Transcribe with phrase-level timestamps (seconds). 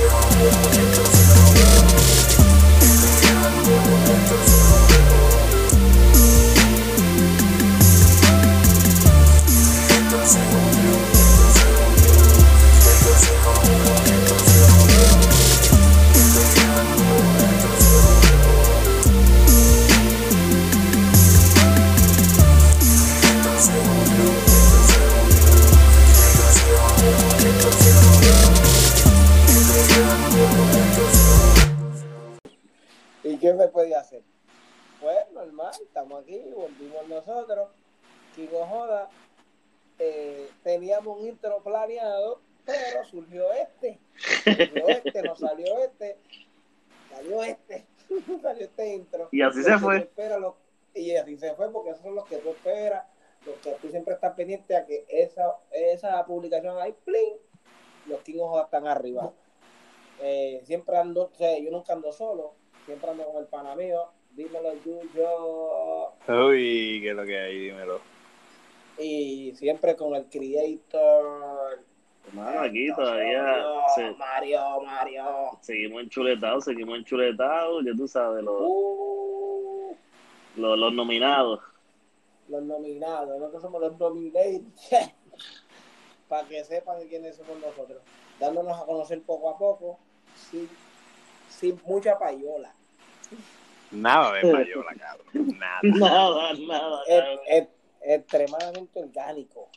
[0.00, 1.09] ¿Y
[49.40, 49.96] Y así se que fue.
[49.98, 50.38] esperas,
[50.94, 53.04] y así se fue, porque esos son los que tú esperas,
[53.46, 57.34] los que tú siempre estás pendiente a que esa, esa publicación ahí, ¡plin!
[58.06, 59.30] los King están arriba.
[60.22, 62.54] Eh, siempre ando, o sea, yo nunca ando solo,
[62.86, 64.04] siempre ando con el pana mío.
[64.32, 66.10] Dímelo, Yuyo.
[66.48, 67.58] Uy, ¿qué es lo que hay?
[67.58, 68.00] Dímelo.
[68.98, 71.80] Y siempre con el creator.
[72.28, 75.24] Hermano, aquí todavía Mario, se- Mario, Mario.
[75.62, 79.29] seguimos enchuletados, seguimos enchuletados, ya tú sabes, los, Uh,
[80.56, 81.60] los, los nominados.
[82.48, 84.62] los nominados, nosotros somos los nominated.
[86.28, 88.02] Para que sepan quiénes somos nosotros.
[88.38, 89.98] Dándonos a conocer poco a poco,
[90.34, 90.68] sin,
[91.48, 92.72] sin mucha payola.
[93.90, 95.58] Nada de payola, cabrón.
[95.58, 95.80] Nada.
[95.82, 97.02] Nada, nada.
[97.08, 97.40] Es, cabrón.
[97.46, 97.68] es
[98.02, 99.68] extremadamente orgánico.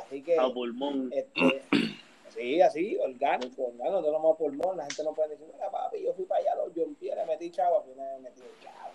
[0.00, 0.38] Así que.
[0.38, 1.10] A pulmón.
[1.12, 1.62] Este,
[2.30, 6.12] sí, así, orgánico, orgánico, no nomás pulmón, la gente no puede decir, mira papi, yo
[6.14, 8.93] fui para allá, los Jompies, le metí chavo, al final me metí chavo.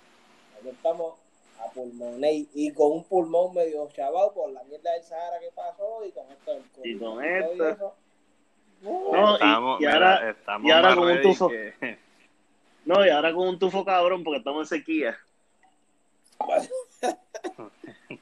[0.64, 1.14] Nosotros estamos
[1.60, 5.50] a pulmones y, y con un pulmón medio chavado por la mierda del Sahara que
[5.56, 6.90] pasó y con esto del COVID.
[6.90, 7.70] Y con todo esto.
[7.70, 7.96] eso.
[8.84, 11.50] Uh, No, y- Estamos, y mira, ahora- estamos y ahora con un tufo.
[11.50, 11.98] que-
[12.86, 15.18] No, y ahora con un tufo cabrón porque estamos en sequía.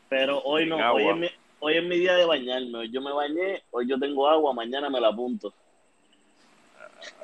[0.09, 1.27] Pero hoy no, hoy es, mi,
[1.59, 2.77] hoy es mi día de bañarme.
[2.79, 5.53] Hoy yo me bañé, hoy yo tengo agua, mañana me la apunto.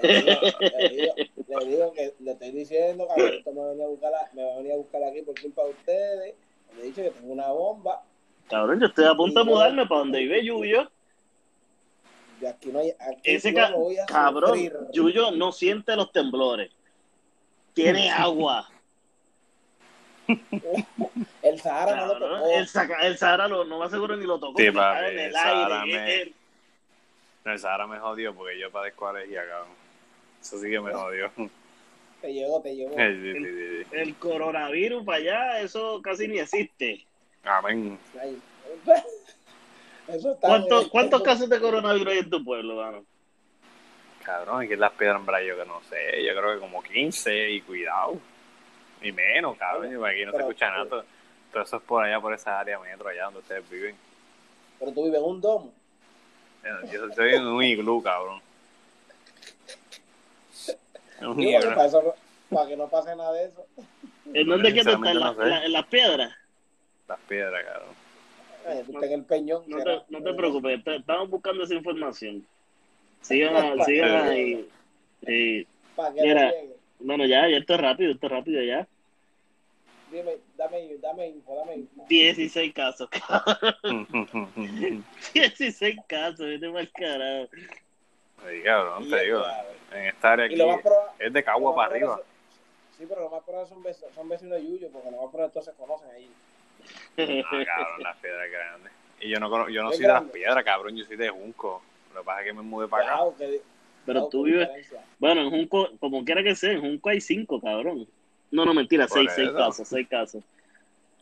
[0.01, 1.13] le, digo, le digo-
[1.59, 4.53] le digo que le estoy diciendo que esto me venía a buscar, a- me va
[4.53, 6.35] a venir a buscar aquí por culpa de ustedes.
[6.75, 8.01] Le he dicho que tengo una bomba.
[8.49, 10.89] Cabrón, yo estoy a punto de mudarme para donde vive Yuyo.
[12.41, 12.91] Y aquí no hay.
[12.91, 14.73] Aquí Ese yo ca- no voy a cabrón, sufrir.
[14.91, 16.71] Yuyo no siente los temblores.
[17.73, 18.69] Tiene agua.
[21.41, 22.45] El Sahara no lo tocó.
[23.01, 24.57] el, Sahara lo, no más seguro ni lo tocó.
[24.57, 26.25] Sí, papi, en el el Sahara aire.
[26.25, 26.33] me-
[27.45, 29.67] No, el Sahara me jodió porque yo padezco alergia, cabrón.
[30.41, 31.31] Eso sí que me jodió.
[32.23, 32.95] Te llegó, te llegó.
[32.95, 33.95] Sí, sí, sí, sí.
[33.97, 37.05] El coronavirus para allá, eso casi ni existe.
[37.43, 37.99] Amén.
[38.17, 38.41] Ay,
[40.07, 40.87] Eso está ¿Cuántos.
[40.87, 43.03] ¿Cuántos casos de coronavirus hay en tu pueblo, mano?
[44.23, 46.23] Cabrón, aquí en las piedras en Brayo que no sé.
[46.25, 48.17] Yo creo que como 15 y cuidado.
[49.01, 49.91] Y menos, cabrón.
[49.91, 50.85] y Aquí no se escucha nada.
[50.85, 51.05] Todo,
[51.51, 53.97] todo eso es por allá, por esa área metro, allá donde ustedes viven.
[54.79, 55.73] Pero tú vives en un domo.
[56.89, 58.41] Yo estoy en un iglú, cabrón.
[61.29, 61.69] Un Sí, iglú.
[61.69, 62.15] para, eso-
[62.49, 63.65] para que no pase nada de eso.
[64.33, 65.11] ¿En dónde es que tú estás?
[65.11, 66.33] ¿En, la- no la- las piedras?
[67.07, 68.85] Las piedras, cabrón.
[68.85, 69.63] Tú estás en el peñón.
[69.67, 72.45] No te, no te preocupes, te- estamos buscando esa información.
[73.21, 74.69] Sigan, sigan ahí.
[75.25, 75.67] Sí.
[75.95, 76.45] Para que Mira.
[76.45, 76.73] no llegue.
[76.99, 78.87] Bueno, ya, ya esto es rápido, esto es rápido ya.
[80.11, 82.05] Dime, dame, dame info, dame info.
[82.07, 83.09] 16 casos,
[85.33, 87.49] 16 casos, vete mal carajo.
[88.41, 89.43] Sí, cabrón, te digo.
[89.91, 90.83] En esta área aquí probable.
[91.19, 92.19] es de Cagua para arriba.
[92.19, 95.31] es- Sí, pero lo más probable son, vecinos, son vecinos de Yuyo, porque lo más
[95.31, 96.31] probable todos se conocen ahí.
[97.17, 98.91] Ah, cabrón, las piedras grandes.
[99.19, 100.95] Y yo no, cono- yo no soy de las piedras, cabrón.
[100.95, 101.81] Yo soy de Junco.
[102.13, 103.23] Lo que pasa es que me mudé para acá.
[103.37, 103.61] Que-
[104.05, 105.03] Pero wow, tú vives, diferencia.
[105.17, 108.07] bueno, en Junco, como quiera que sea, en Junco hay 5, cabrón.
[108.51, 109.57] No, no, mentira, Por 6, 6 eso.
[109.57, 110.43] casos, 6 casos.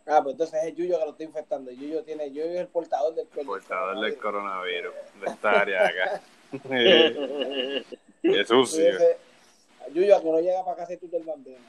[0.07, 1.71] Ah, pues entonces es Yuyo que lo está infectando.
[1.71, 4.93] Yuyo tiene, Yuyo es el portador del Portador del coronavirus.
[5.21, 6.21] De esta área de acá.
[8.23, 8.89] Es sucio.
[8.89, 9.17] Ese-
[9.93, 11.59] Yuyo, que no llega para casa y tú del bandera.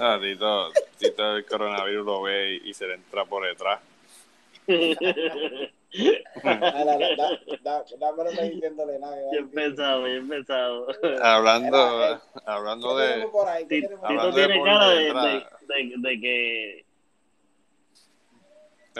[0.00, 3.80] Ah, Tito, Tito el coronavirus lo ve y, y se le entra por detrás.
[9.32, 10.86] Bien pensado, bien pensado.
[11.22, 13.26] Hablando, eh, hablando ¿Qué de.
[13.68, 15.12] Tito tiene por cara de,
[15.66, 16.84] de, de que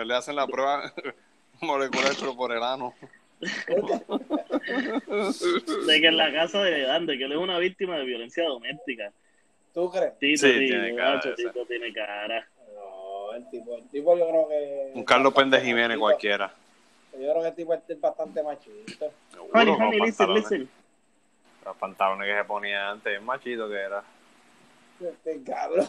[0.04, 0.92] Le hacen la prueba
[1.60, 2.94] molecular, pero por el ano.
[5.86, 9.12] de que en la casa de Dante, que él es una víctima de violencia doméstica.
[9.74, 10.18] ¿Tú crees?
[10.18, 11.20] Tito, Sí, tiene cara.
[11.34, 12.46] Tito tiene cara.
[12.74, 14.90] No, el tipo, el tipo yo creo que...
[14.94, 16.52] Un Carlos Péndez Jiménez cualquiera.
[17.12, 19.12] Yo creo que el tipo es bastante machito.
[19.52, 20.68] Honey, honey, listen, listen.
[21.64, 24.02] Los pantalones que se ponía antes, el machito que era.
[25.00, 25.88] Este cabrón.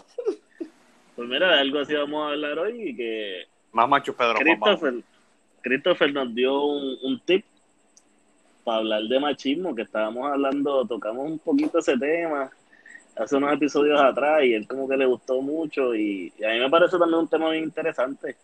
[1.15, 4.44] Pues mira, de algo así vamos a hablar hoy y que Más macho Pedro Papá.
[4.44, 4.94] Christopher,
[5.63, 7.44] Christopher nos dio un, un tip
[8.63, 12.51] para hablar de machismo, que estábamos hablando, tocamos un poquito ese tema
[13.15, 16.60] hace unos episodios atrás y él como que le gustó mucho y, y a mí
[16.60, 18.36] me parece también un tema bien interesante.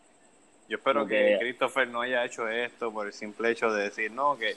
[0.67, 4.11] Yo espero que que- Christopher no haya hecho esto por el simple hecho de decir
[4.11, 4.55] no, que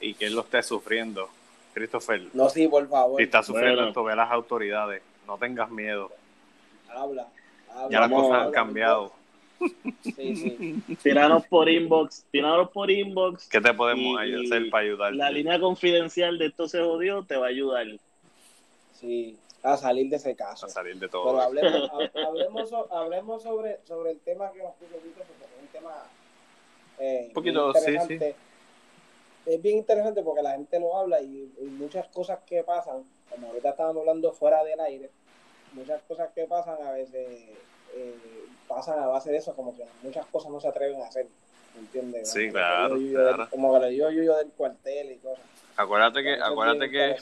[0.00, 1.28] y que él lo esté sufriendo.
[1.72, 3.16] Christopher, No, sí, por favor.
[3.18, 3.88] si estás sufriendo Bueno.
[3.88, 5.02] esto, ve a las autoridades.
[5.26, 6.10] No tengas miedo.
[6.88, 7.26] Habla.
[7.70, 9.12] habla Ya las cosas han cambiado.
[10.02, 10.96] Sí, sí.
[11.02, 13.48] Tiranos por inbox, tiranos por inbox.
[13.48, 15.16] ¿Qué te podemos Y- hacer para ayudarte?
[15.16, 17.86] La línea confidencial de esto se jodió te va a ayudar.
[18.92, 20.66] Sí, a salir de ese caso.
[20.66, 21.30] a salir de Pero todo.
[21.38, 21.42] esto.
[21.46, 25.62] hablemos, ha- hablemos, so- hablemos sobre, sobre el tema que nos puso Vito, porque es
[25.62, 26.04] un tema
[26.98, 28.36] eh, Un poquito, bien sí, interesante.
[29.44, 33.48] Es bien interesante porque la gente lo habla y, y muchas cosas que pasan, como
[33.48, 35.10] ahorita estábamos hablando fuera del aire,
[35.72, 37.44] muchas cosas que pasan a veces
[37.96, 38.14] eh,
[38.68, 41.26] pasan a base de eso, como que muchas cosas no se atreven a hacer.
[41.76, 42.30] ¿Entiendes?
[42.30, 43.50] Sí, Como que claro, lo yuyo del- claro.
[43.50, 45.44] como que lo yo yuyo del cuartel y cosas.
[45.76, 47.16] Acuérdate que, acuérdate que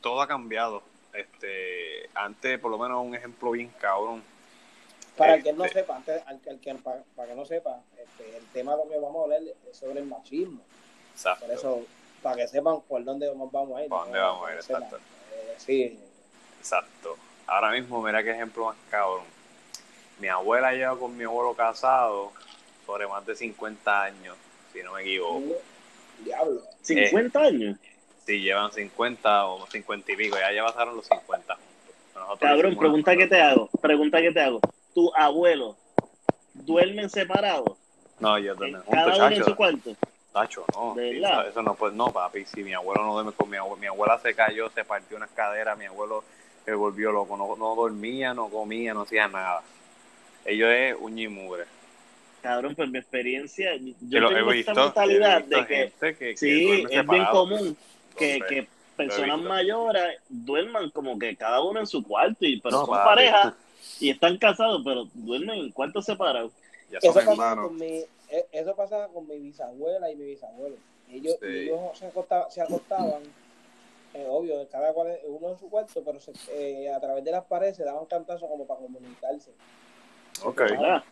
[0.00, 0.82] todo ha cambiado.
[1.12, 4.22] Este, antes, por lo menos, un ejemplo bien cabrón.
[5.16, 7.80] Para el que no Este- sepa, antes, al, al que, para, para que no sepa,
[7.96, 9.40] este, el tema de lo que vamos a hablar
[9.70, 10.60] es sobre el machismo.
[11.12, 11.46] Exacto.
[11.46, 11.82] Por eso,
[12.20, 13.88] para que sepan por dónde nos vamos a ir.
[13.88, 14.96] Por dónde vamos a ir, que exacto.
[14.96, 16.00] Eh, sí,
[16.58, 17.16] Exacto.
[17.46, 19.22] Ahora mismo, mira qué ejemplo más cabrón.
[20.18, 22.32] Mi abuela lleva con mi abuelo casado
[22.86, 24.36] sobre más de 50 años,
[24.72, 25.42] si no me equivoco.
[26.24, 26.60] diablo.
[26.82, 27.78] 50 años.
[28.26, 31.70] Si llevan 50 o 50 y pico, ya ya pasaron los 50 juntos.
[32.14, 33.68] Nosotros Cabrón, una- pregunta que te hago.
[33.80, 34.60] Pregunta que te hago.
[34.94, 35.76] ¿Tu abuelo
[36.54, 37.76] duermen separados?
[38.20, 38.54] No, yo.
[38.56, 39.96] Cada Juntos, uno en su cuarto.
[40.32, 40.94] Tacho, no.
[40.94, 42.44] ¿De sí, eso, no puede, no, papi.
[42.44, 45.30] Si mi abuelo no duerme con mi abuela, mi abuela se cayó, se partió unas
[45.30, 46.24] caderas, mi abuelo
[46.64, 49.62] se volvió loco, no, no dormía, no comía, no hacía nada.
[50.44, 51.64] Ellos es uña y mugre.
[52.42, 55.76] Cabrón, pues mi experiencia, yo lo tengo he esta visto, he mentalidad visto de que
[55.76, 57.76] gente que, que sí, es bien común
[58.18, 62.76] que, Entonces, que personas mayores duerman como que cada uno en su cuarto, y pero
[62.78, 63.54] No, son parejas
[63.98, 66.52] y están casados, pero duermen en cuartos separados.
[66.90, 67.68] Ya Eso hermanos.
[67.68, 70.76] con mi, eh, eso pasaba con mi bisabuela y mi bisabuelo.
[71.10, 71.46] Ellos, Sí.
[71.46, 73.22] ellos se, acostaban, se acostaban
[74.12, 77.44] eh, obvio, cada cual, uno en su cuarto, pero se- eh, a través de las
[77.46, 79.50] paredes se daban cantazos como para comunicarse.
[80.42, 80.60] Ok.
[80.60, 81.04] ¿verdad?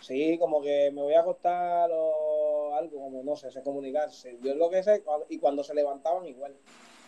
[0.00, 4.38] Sí, como que me voy a acostar o algo, como no sé, se comunicarse.
[4.42, 6.54] Yo lo que sé, y cuando se levantaban igual,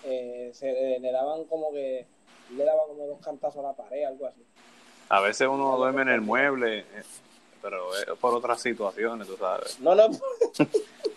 [0.05, 2.07] eh, se, eh, le daban como que,
[2.55, 4.45] le daban como dos cantazos a la pared, algo así.
[5.09, 7.03] A veces uno duerme en el mueble, eh,
[7.63, 9.81] pero es por otras situaciones, tú sabes.
[9.81, 10.09] No, no,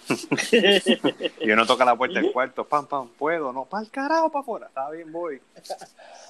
[1.41, 4.41] Y uno toca la puerta del cuarto, pam, pam, puedo, no, para el carajo, para
[4.41, 4.67] afuera.
[4.67, 5.41] Está bien, voy.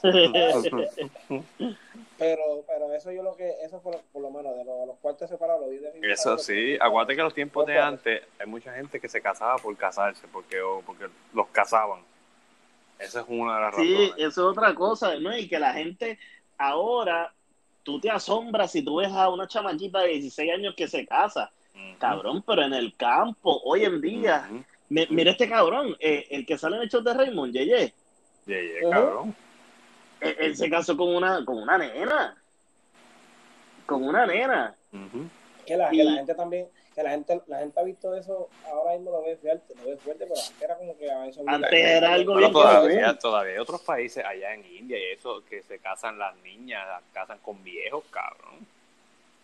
[2.18, 5.30] pero, pero eso yo lo que, eso fue lo- por lo menos de los, cuartos
[5.30, 8.48] separados, lo vi de mi Eso sí, acuérdate que en los tiempos de antes hay
[8.48, 12.02] mucha gente que se casaba por casarse, porque, o porque los casaban.
[12.98, 14.14] Esa es una de las Sí, razones.
[14.18, 15.38] eso es otra cosa, ¿no?
[15.38, 16.18] Y que la gente
[16.58, 17.34] ahora,
[17.84, 21.52] tú te asombras si tú ves a una chamaquita de 16 años que se casa,
[22.00, 24.50] cabrón, pero en el campo, hoy en día,
[24.90, 27.94] mi- mira este cabrón, eh, el que sale en el show de Raymond, Yeye,
[28.48, 28.90] Ujú.
[28.92, 29.36] cabrón.
[30.22, 32.36] Él, él se casó con una, con una nena,
[33.86, 34.76] con una nena.
[34.94, 35.28] Ujú.
[35.66, 38.50] Que la, Y- que la gente también, que la gente, la gente ha visto eso,
[38.68, 41.44] ahora mismo lo ve fuerte, lo ve fuerte, pero antes era como que a eso
[41.46, 45.62] Antes era algo bien todavía, todavía hay otros países allá en India y eso, que
[45.64, 48.66] se casan las niñas, las casan con viejos, cabrón.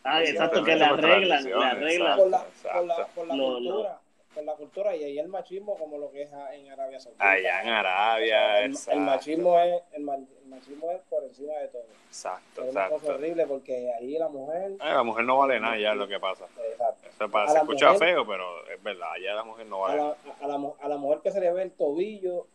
[0.04, 2.18] Ah, exacto, que por arreglan, tradiciones, arreglan.
[2.18, 4.00] por la, por la, por la Lo- cultura,
[4.34, 7.30] por la cultura y ahí el machismo como lo que es en Arabia Saudita.
[7.32, 10.04] Allá en Arabia, el, el machismo es el
[10.52, 11.86] machismo es por encima de todo.
[12.08, 13.14] Exacto, Es una cosa exacto.
[13.16, 16.20] horrible porque ahí la mujer, Ay, la mujer no vale nada ya es lo que
[16.20, 16.46] pasa.
[16.72, 19.66] exacto, Eso pa- A se la escucha mujer- feo, pero es verdad, allá la mujer
[19.66, 20.18] no a vale la, nada.
[20.42, 22.46] a, la, a la mujer que se le ve el tobillo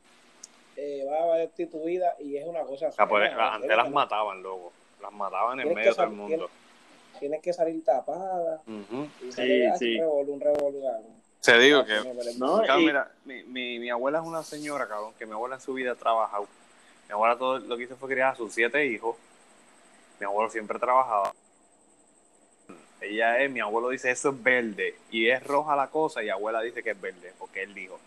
[0.76, 4.42] eh, va a haber destituida y es una cosa Ah, pues, fea, antes las mataban,
[4.42, 4.72] loco.
[5.00, 6.50] Las mataban en Tienes medio de que todo el saber- mundo.
[7.18, 9.08] tienes que salir tapada Ujú.
[9.22, 9.94] y Sí, sí.
[10.00, 11.16] un revolú, un cabrón.
[11.42, 11.94] Te digo que
[12.38, 15.60] No, y- mira, mi, mi, mi abuela es una señora, cabrón, que mi abuela en
[15.62, 16.46] su vida ha trabajado.
[17.08, 19.16] Mi abuela todo lo que hizo fue criar a sus siete hijos.
[20.18, 21.32] Mi abuelo siempre trabajaba.
[23.00, 24.96] Ella es, mi abuelo dice, eso es verde.
[25.10, 27.98] Y es roja la cosa, y abuela dice que es verde, porque él dijo.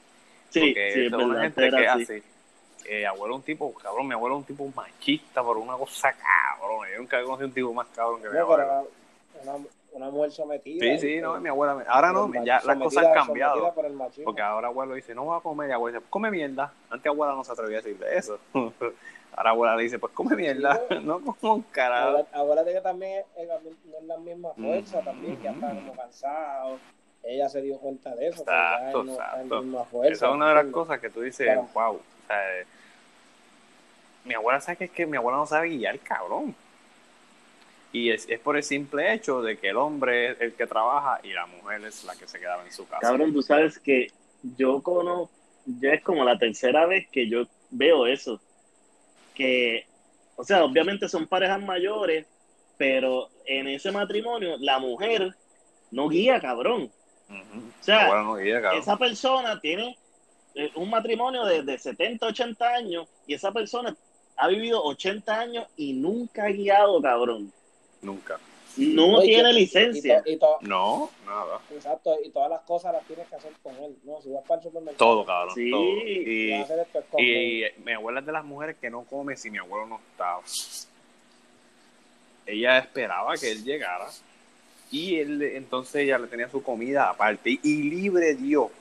[0.50, 2.04] Sí, porque sí, es una verdad, gente era que así.
[2.04, 2.24] hace.
[2.86, 6.14] Eh, abuelo es un tipo, cabrón, mi abuelo es un tipo machista por una cosa
[6.14, 6.88] cabrón.
[6.92, 8.88] Yo nunca he conocido un tipo más cabrón que mi abuelo.
[9.44, 9.54] una,
[10.02, 10.84] una mujer sometida.
[10.86, 11.84] Sí, sí, no, mi abuela.
[11.88, 13.74] Ahora no, ya las cosas han cambiado.
[13.74, 13.86] por.
[14.24, 15.70] Porque ahora abuelo dice, no voy a comer.
[15.70, 16.72] Y abuela dice, pues come mierda.
[16.90, 18.40] Antes abuela no se atrevía a decirle eso.
[19.36, 20.82] Ahora abuela le dice, pues come mierda.
[21.02, 22.10] No como un carajo.
[22.18, 25.06] Acuérdate- Acuérdate que también no es la misma fuerza, Mm.
[25.06, 26.78] también, que anda como cansado.
[27.24, 28.42] Ella se dio cuenta de eso.
[28.42, 29.62] Exacto, ya no está exacto.
[29.62, 31.68] misma fuerza, Esa es una de las cosas que tú dices, Claro.
[31.74, 31.96] wow.
[31.96, 32.66] O sea, eh,
[34.26, 36.56] mi abuela sabe que es que mi abuela no sabe guiar, cabrón.
[37.92, 41.20] Y es, es por el simple hecho de que el hombre es el que trabaja
[41.24, 43.02] y la mujer es la que se quedaba en su casa.
[43.02, 44.12] Cabrón, tú sabes que
[44.58, 45.32] yo conozco,
[45.66, 48.40] ya es como la tercera vez que yo veo eso.
[49.34, 49.86] Que,
[50.36, 52.28] o sea, obviamente son parejas mayores,
[52.78, 55.36] pero en ese matrimonio la mujer
[55.92, 56.92] no guía, cabrón.
[57.30, 58.82] O sea, Mi abuela no guía, cabrón.
[58.82, 59.98] Esa persona tiene
[60.54, 63.96] eh, un matrimonio de, de 70, 80 años y esa persona
[64.38, 67.52] ha vivido 80 años y nunca ha guiado, cabrón.
[68.02, 68.40] Nunca.
[68.78, 70.24] No Oye, tiene y to- licencia.
[70.26, 71.60] Y, to- No, nada.
[71.72, 73.98] exacto, y todas las cosas las tienes que hacer con él.
[74.04, 75.56] No, si vas para el supermercado, Todo, cabrón.
[75.56, 75.72] Sí.
[75.72, 75.84] Todo.
[75.84, 78.78] y vas a Y, hacer esto es con y mi abuela es de las mujeres
[78.80, 80.42] que no come si mi abuelo no estaba.
[82.46, 84.08] Ella esperaba que él llegara
[84.92, 88.72] y él entonces ella le tenía su comida aparte y libre dio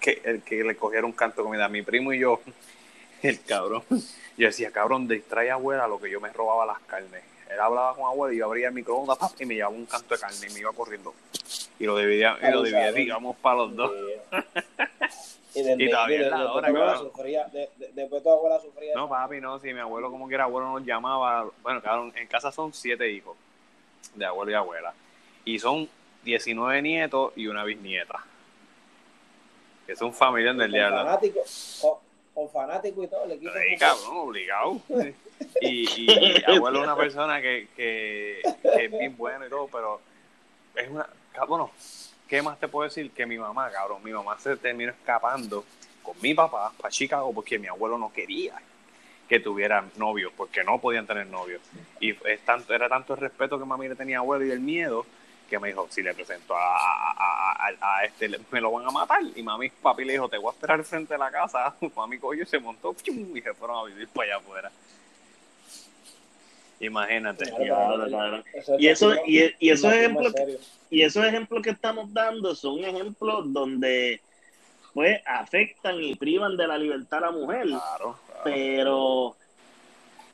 [0.00, 1.68] que el que le cogiera un canto de comida.
[1.68, 2.40] Mi primo y yo,
[3.22, 3.82] el cabrón,
[4.36, 7.22] yo decía, cabrón, distrae a abuela lo que yo me robaba las carnes.
[7.50, 10.14] Él hablaba con abuela y yo abría el microondas pap, y me llevaba un canto
[10.14, 11.14] de carne y me iba corriendo.
[11.78, 13.92] Y lo dividía, y lo dividía digamos, para los dos.
[15.54, 18.94] Y, Y todavía es la hora, sufría- de- de- después tu abuela sufría.
[18.94, 21.80] No, papi, no, si mi abuelo como quiera, abuelo nos llamaba, bueno,
[22.14, 23.34] en casa son siete hijos
[24.16, 24.92] de abuelo y abuela,
[25.46, 25.88] y son
[26.24, 28.22] 19 nietos y una bisnieta,
[29.86, 30.98] que es un familiar del diablo.
[30.98, 31.40] fanático,
[32.36, 33.52] con, con fanático y todo, el equipo.
[33.52, 34.80] Sí, cabrón, obligado.
[35.60, 39.68] Y, y, y abuelo es una persona que, que, que es bien buena y todo,
[39.70, 40.00] pero
[40.74, 41.68] es una, cabrón,
[42.26, 43.10] ¿qué más te puedo decir?
[43.10, 45.64] Que mi mamá, cabrón, mi mamá se terminó escapando
[46.02, 48.54] con mi papá para Chicago porque mi abuelo no quería
[49.28, 51.60] que tuvieran novios, porque no podían tener novios.
[52.00, 54.60] Y es tanto, era tanto el respeto que mami le tenía a abuelo y el
[54.60, 55.04] miedo
[55.48, 58.86] que me dijo, si le presento a, a, a- a- a este, me lo van
[58.86, 59.20] a matar.
[59.34, 61.74] Y mami, papi le dijo, te voy a esperar frente de la casa.
[61.96, 64.70] Mami cogió y se montó y se fueron a vivir para allá afuera.
[66.80, 67.44] Imagínate.
[67.50, 68.44] Claro, Claro, claro.
[68.78, 70.34] Y eso, y, y esos ejemplos,
[70.90, 74.20] y esos ejemplos que estamos dando son ejemplos donde
[74.92, 77.66] pues afectan y privan de la libertad a la mujer.
[77.66, 78.40] Claro, claro.
[78.44, 79.36] pero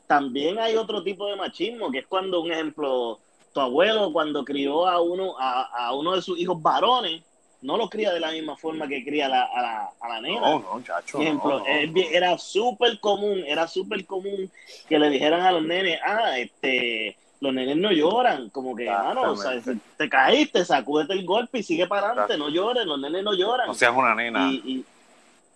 [0.07, 3.19] también hay otro tipo de machismo, que es cuando, un ejemplo,
[3.53, 7.23] tu abuelo cuando crió a uno, a, a uno de sus hijos varones,
[7.61, 10.21] no lo cría de la misma forma que cría a la, a la, a la
[10.21, 10.41] nena.
[10.41, 11.19] No, no, chacho.
[11.19, 11.93] Por ejemplo, no, no, es no.
[11.93, 14.51] bien- era súper común, era súper común
[14.89, 19.33] que le dijeran a los nenes, ah, este, los nenes no lloran, como que, mano,
[19.33, 19.61] o sea,
[19.97, 23.67] te caíste, sacúdete el golpe y sigue para adelante, no llores, los nenes no lloran.
[23.69, 24.51] No seas una nena.
[24.51, 24.85] Y- y-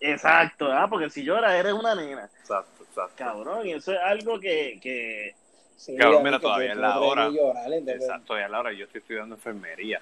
[0.00, 2.28] exacto, ah, porque si lloras eres una nena.
[2.40, 3.14] Exacto, exacto.
[3.16, 5.34] Cabrón, y eso es algo que, que
[5.76, 7.30] Sí, mí mira, todavía es la hora.
[7.86, 10.00] Exacto, y a la hora yo estoy estudiando enfermería.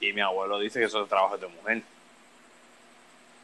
[0.00, 1.82] Y mi abuelo dice que eso es trabajo de mujer.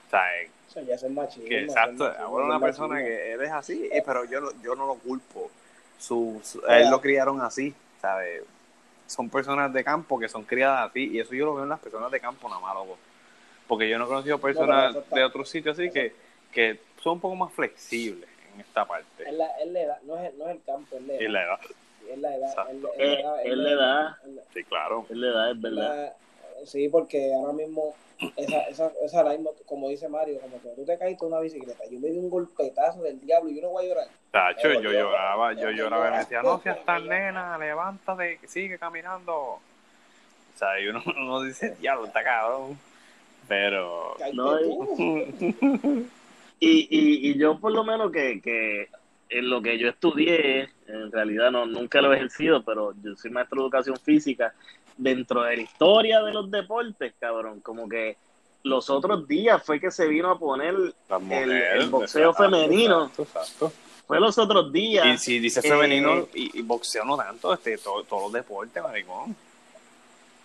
[0.06, 0.50] O sea, eh,
[0.86, 1.48] ya es machismo.
[1.48, 3.08] que es exacto, abuelo es una es persona machismo.
[3.08, 5.50] que él es así, pero yo, yo no lo culpo.
[5.98, 6.84] Su, su- Claro.
[6.84, 8.42] él lo criaron así, ¿sabes?
[9.06, 11.80] Son personas de campo que son criadas así, y eso yo lo veo en las
[11.80, 12.98] personas de campo nada más, loco.
[13.66, 16.14] Porque yo no he conocido personas de otros sitios así que,
[16.52, 19.24] que son un poco más flexibles en esta parte.
[19.28, 21.28] Es la, es la edad, no es, no es el campo, es la edad.
[21.30, 21.60] la edad,
[22.10, 22.48] Es la edad.
[22.50, 22.90] Exacto.
[22.96, 24.16] Es la- Es- es la es la edad.
[24.24, 25.06] es la- sí, claro.
[25.10, 26.12] es la edad, es verdad.
[26.60, 27.94] La- sí, porque ahora mismo,
[28.36, 31.40] esa, esa, esa ahora mismo, como dice Mario, como que tú te caíste en una
[31.40, 34.08] bicicleta, yo me di un golpetazo del diablo y yo no voy a llorar.
[34.30, 38.38] Tacho, yo yo- lloraba, yo yo lloraba y me decía, no seas tan nena, levántate,
[38.46, 39.34] sigue caminando.
[39.34, 39.60] O
[40.56, 42.78] sea, y uno, uno dice, diablo, está cabrón.
[43.48, 44.56] Pero, No.
[46.64, 48.88] Y, y, y yo por lo menos que, que
[49.28, 53.30] en lo que yo estudié, en realidad no nunca lo he ejercido, pero yo soy
[53.30, 54.54] maestro de educación física,
[54.96, 58.16] dentro de la historia de los deportes, cabrón, como que
[58.62, 63.04] los otros días fue que se vino a poner, el boxeo exacto, femenino.
[63.06, 63.72] Exacto, exacto.
[64.06, 65.06] fue los otros días.
[65.06, 68.82] Y si dice Eh, femenino y, y boxeo no tanto, este, todo- todos los deportes,
[68.82, 69.36] maricón.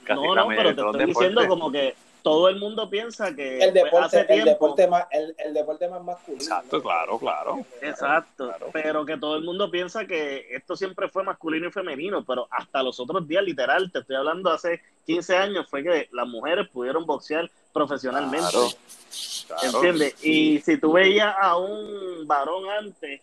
[0.04, 3.72] Casi no, no, pero te estoy diciendo como que todo el mundo piensa que El
[3.72, 6.42] pues, deporte, el deporte más, el, el deporte más masculino.
[6.44, 6.84] Exacto, ¿no?
[6.84, 7.66] claro, claro.
[7.82, 8.70] Exacto, Claro.
[8.74, 12.84] pero que todo el mundo piensa que esto siempre fue masculino y femenino, pero hasta
[12.84, 17.06] los otros días, literal, te estoy hablando hace 15 años, fue que las mujeres pudieron
[17.06, 18.50] boxear profesionalmente.
[18.52, 18.68] Claro,
[19.48, 19.76] claro.
[19.78, 20.24] ¿Entiendes?
[20.26, 23.22] Y si tú veías a un varón antes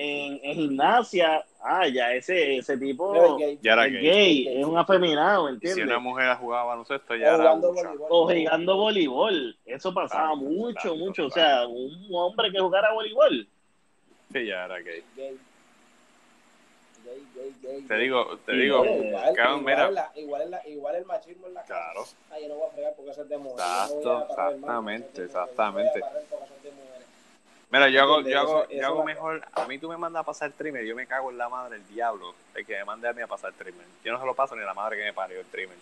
[0.00, 3.58] en, en gimnasia, ah, ya ese, ese tipo es gay.
[3.60, 4.02] Ya era es gay.
[4.02, 5.84] gay, es un afeminado, Y si ¿entiendes?
[5.86, 8.06] una mujer jugaba baloncesto, O ya era voleibol.
[8.08, 11.26] O jugando voleibol, eso pasaba Claro, mucho, claro, mucho.
[11.26, 11.58] O claro.
[11.58, 13.48] sea, un hombre que jugara voleibol.
[14.32, 15.02] Sí, ya era gay.
[17.88, 19.88] Te digo, te digo, igual, cabrón, igual, mira.
[19.88, 21.74] es la- igual, es la- igual el machismo en la casa.
[21.92, 22.04] Claro.
[22.30, 23.64] Ah, yo no voy a fregar porque eso es de mujeres.
[23.64, 26.00] Exacto, no exactamente, es exactamente.
[27.70, 29.46] Mira, yo hago, yo hago, yo hago mejor.
[29.52, 31.86] A mí tú me mandas a pasar trimmer, yo me cago en la madre del
[31.88, 33.86] diablo de que me mande a mí a pasar trimmer.
[34.02, 35.76] Yo no se lo paso ni a la madre que me parió el trimmer.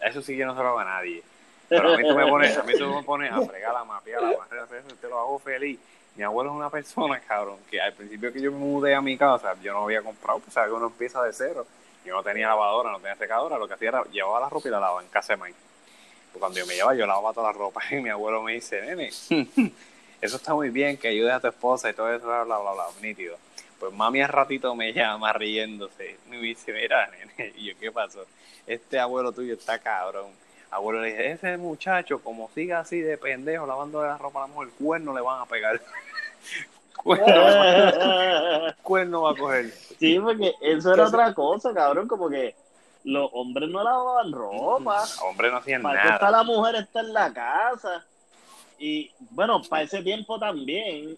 [0.00, 1.22] Eso sí que no se lo hago a nadie.
[1.68, 4.22] Pero a mí tú me pones, a mí tú me pones a fregar la mapear,
[4.22, 5.78] la barrera, eso te lo hago feliz.
[6.16, 9.16] Mi abuelo es una persona, cabrón, que al principio que yo me mudé a mi
[9.16, 11.66] casa, yo no había comprado, pues sabes que uno empieza de cero.
[12.04, 14.70] Yo no tenía lavadora, no tenía secadora, lo que hacía era llevaba la ropa y
[14.70, 15.58] la lavaba en casa de Mike.
[16.32, 18.82] Pues cuando yo me llevaba, yo lavaba toda la ropa y mi abuelo me dice,
[18.82, 19.10] nene,
[20.22, 22.72] eso está muy bien, que ayudes a tu esposa y todo eso, bla, bla, bla,
[22.72, 23.36] bla, nítido.
[23.80, 28.24] Pues mami al ratito me llama riéndose me dice, mira, nene, y yo, ¿qué pasó?
[28.64, 30.30] Este abuelo tuyo está cabrón.
[30.70, 34.54] Abuelo le dice, ese muchacho, como siga así de pendejo lavando la ropa a la
[34.54, 35.82] mujer, cuerno le van a pegar.
[36.96, 39.70] cuerno, cuerno va a coger.
[39.98, 42.06] sí, porque eso era otra cosa, cabrón.
[42.06, 42.54] Como que
[43.02, 45.02] los hombres no lavaban ropa.
[45.24, 46.38] Hombre, no hacían Para eso está nada.
[46.38, 48.06] la mujer, está en la casa.
[48.82, 51.16] Y bueno, para ese tiempo también,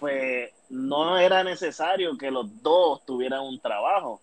[0.00, 4.20] pues no era necesario que los dos tuvieran un trabajo.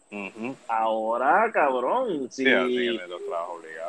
[0.68, 3.22] Ahora, cabrón, si Sí, los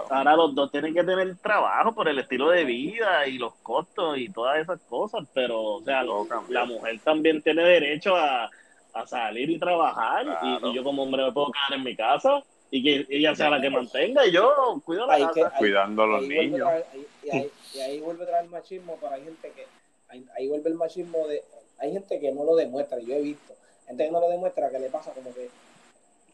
[0.08, 4.18] ahora los dos tienen que tener trabajo por el estilo de vida y los costos
[4.18, 6.04] y todas esas cosas, pero o sea,
[6.48, 8.48] la mujer también tiene derecho a,
[8.94, 12.40] a salir y trabajar y, yo como hombre me puedo quedar en mi casa
[12.74, 15.34] y que ella sea la que mantenga y yo cuido la Ahí casa.
[15.34, 16.66] que- ahí- Cuidando a los niños.
[16.66, 19.66] ahí- y, ahí, y ahí vuelve otra vez el machismo, pero hay gente que,
[20.08, 21.44] ahí, ahí vuelve el machismo de,
[21.78, 23.54] hay gente que no lo demuestra, yo he visto,
[23.86, 25.50] gente que no lo demuestra, que le pasa como que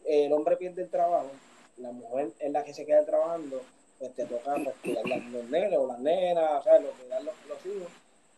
[0.05, 1.29] el hombre pierde el trabajo,
[1.77, 3.61] la mujer es la que se queda trabajando,
[3.99, 7.21] pues te toca pues, cuidar las- los nenes o las nenas, o sea, lo cuidar
[7.21, 7.91] los, los hijos,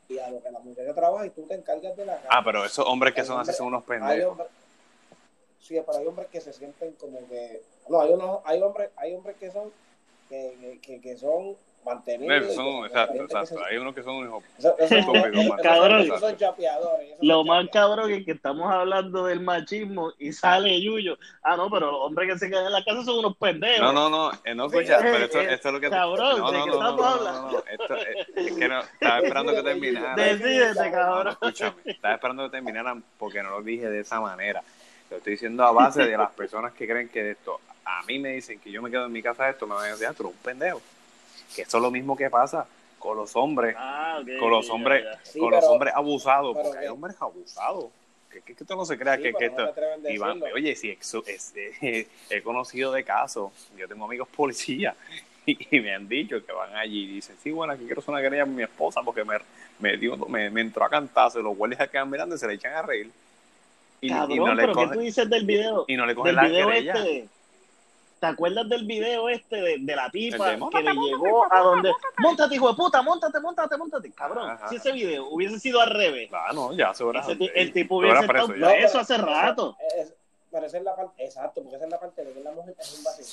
[0.10, 2.28] y a lo que la mujer trabaja y tú te encargas de la casa.
[2.32, 4.40] Ah, pero esos hombres que Hay son así son unos hay pendejos.
[5.62, 9.14] Sí, pero hay hombres que se sienten como que, no, hay unos, hay hombres, hay
[9.16, 9.72] hombres que son,
[10.30, 12.54] que, que, que son mantenidos.
[12.54, 13.64] Son- que- exacto, hay gente que exacto.
[13.64, 14.42] se- Hay unos que son
[15.62, 16.38] Cabrón.
[16.38, 17.16] chapeadores.
[17.22, 21.18] Lo más cabrón es que estamos hablando del machismo y sale Yuyo.
[21.44, 23.80] Ah, no, pero los hombres que se quedan en la casa son unos pendejos.
[23.82, 25.90] No, no, no, eh, no escucha, eh, pero esto, eh, esto es lo que...
[25.90, 27.42] cabrón, no, ¿de no, qué no, no, estamos no, hablando?
[27.42, 30.24] no, no, esto, eh, es que no, estaba esperando que terminara.
[30.24, 31.28] Decídete, No, no, cabrón.
[31.34, 34.64] escúchame, estaba esperando que terminaran porque no lo dije de esa manera.
[35.12, 38.30] Lo estoy diciendo a base de las personas que creen que esto, a mí me
[38.34, 40.24] dicen que yo me quedo en mi casa esto, me van a decir, ah, tú
[40.24, 40.82] eres un pendejo.
[41.56, 42.66] Que eso es lo mismo que pasa
[42.98, 45.06] con los hombres, Ah, con los hombres.
[45.24, 47.86] Sí, con pero- los hombres abusados, porque hay hombres abusados.
[48.32, 49.74] Que, que, que esto no se crea Sí, que, no esto...
[50.10, 54.96] Y van- oye, exo- es- eh, he conocido de casos, yo tengo amigos policías
[55.46, 58.14] y, y me han dicho que van allí y dicen, sí, bueno, aquí quiero hacer
[58.14, 59.36] una querella con mi esposa porque me,
[59.80, 62.48] me, dio, me, me entró a cantazo y los guardias se quedan mirando y se
[62.48, 63.12] le echan a reír.
[64.02, 65.86] Y, no le pero ¿qué tú cogen, dices del video?
[65.88, 66.94] y no le cogen Del la video querella.
[66.96, 67.30] este.
[68.20, 71.52] ¿Te acuerdas del video este de, de la tipa El de, "Móntate, que le llegó
[71.52, 71.92] a donde...
[72.20, 74.12] Móntate, hijo de puta, móntate, móntate, móntate.
[74.12, 74.70] Cabrón, Ajá.
[74.70, 77.74] si ese video hubiese sido al revés, Ah, no, ya se hubiera- ese ti- el
[77.74, 78.70] tipo hubiese estado preso ya.
[78.78, 79.78] preso hace pero- rato.
[79.98, 80.14] es-
[80.52, 82.76] pero esa es la parte, exacto, porque esa es la parte de que la mujer
[82.80, 83.26] es un vacío.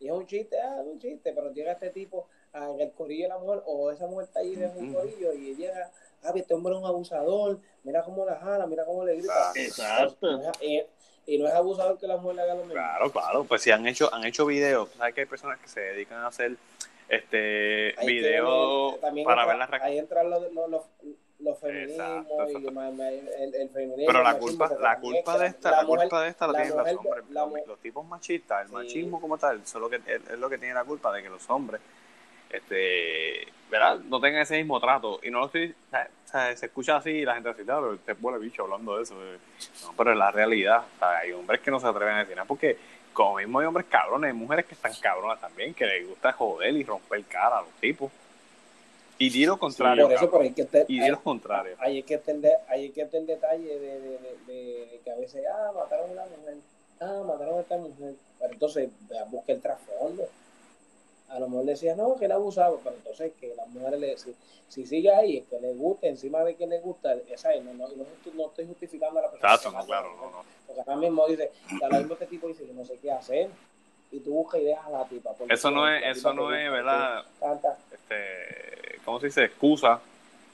[0.00, 3.24] Y es un chiste, ah, es un chiste, pero llega este tipo en el corillo
[3.24, 5.90] de la mujer, o esa mujer está ahí en un corillo y llega,
[6.24, 9.52] ah, este hombre es un abusador, mira cómo la jala, mira cómo le grita.
[9.54, 10.40] Exacto.
[10.60, 10.86] Es-
[11.30, 12.72] Y, no es abusador que la mujer le haga lo mismo.
[12.72, 15.80] Claro, claro, pues si han hecho, han hecho videos, sabes que hay personas que se
[15.80, 16.56] dedican a hacer
[17.08, 19.82] este que también para entra- ver las reacciones.
[19.82, 20.82] Ahí entran los, los, los,
[21.40, 22.80] los feminismos Exacto, y exacto.
[23.38, 24.04] el, el feminismo.
[24.06, 26.78] Pero la culpa, la culpa de esta, la mujer- culpa de esta la, la tienen
[26.78, 28.74] mujer- los hombres, la los, tipos machistas, el Sí.
[28.74, 31.22] machismo como tal, eso es lo que es, es lo que tiene la culpa de
[31.22, 31.80] que los hombres,
[32.50, 33.98] este, ¿verdad?
[34.00, 37.24] No tengan ese mismo trato y no lo estoy, o sea, se escucha así y
[37.24, 39.38] la gente así, claro, este huele bicho hablando de eso, eh".
[39.82, 42.36] no, pero es la realidad, o sea, hay hombres que no se atreven a decir
[42.36, 42.76] nada porque
[43.12, 46.74] como mismo hay hombres cabrones, hay mujeres que están cabronas también, que les gusta joder
[46.74, 48.12] y romper cara a los tipos.
[49.20, 51.76] Y di lo contrario, por eso, pero hay que estar, y di lo contrario.
[51.84, 52.40] es que está el,
[53.26, 56.54] detalle de, de, de, de que a veces, ah, mataron a una mujer,
[57.00, 58.14] ah, mataron a esta mujer.
[58.38, 58.88] Pero entonces,
[59.32, 60.28] busca el trasfondo.
[61.30, 64.34] A lo mejor decía, no, que él abusaba, pero entonces que las mujeres le si,
[64.68, 67.88] si sigue ahí, que le guste, encima de que le gusta, esa es, no, no,
[67.88, 69.54] no, no estoy justificando a la persona.
[69.54, 70.44] Exacto, que no, claro, no, no.
[70.66, 71.50] Porque ahora mismo dice,
[71.82, 73.48] ahora mismo este tipo dice, yo no sé qué hacer.
[74.10, 75.34] Y tú buscas y dejas a la tipa.
[75.50, 77.24] Eso no es, eso no es, ¿verdad?
[77.92, 79.44] Este, ¿cómo se dice?
[79.44, 80.00] Excusa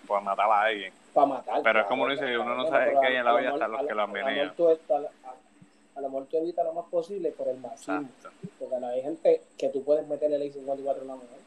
[0.08, 0.92] por matar a alguien.
[1.12, 1.62] para matar.
[1.62, 4.06] Pero es como dice, uno no sabe hay en la vida hasta los que la
[4.08, 4.52] menean.
[5.96, 8.08] A lo mejor tú evitas lo más posible por el machismo.
[8.16, 8.30] Exacto.
[8.58, 11.38] Porque no hay gente que tú puedes meterle ley 54 en la mujer.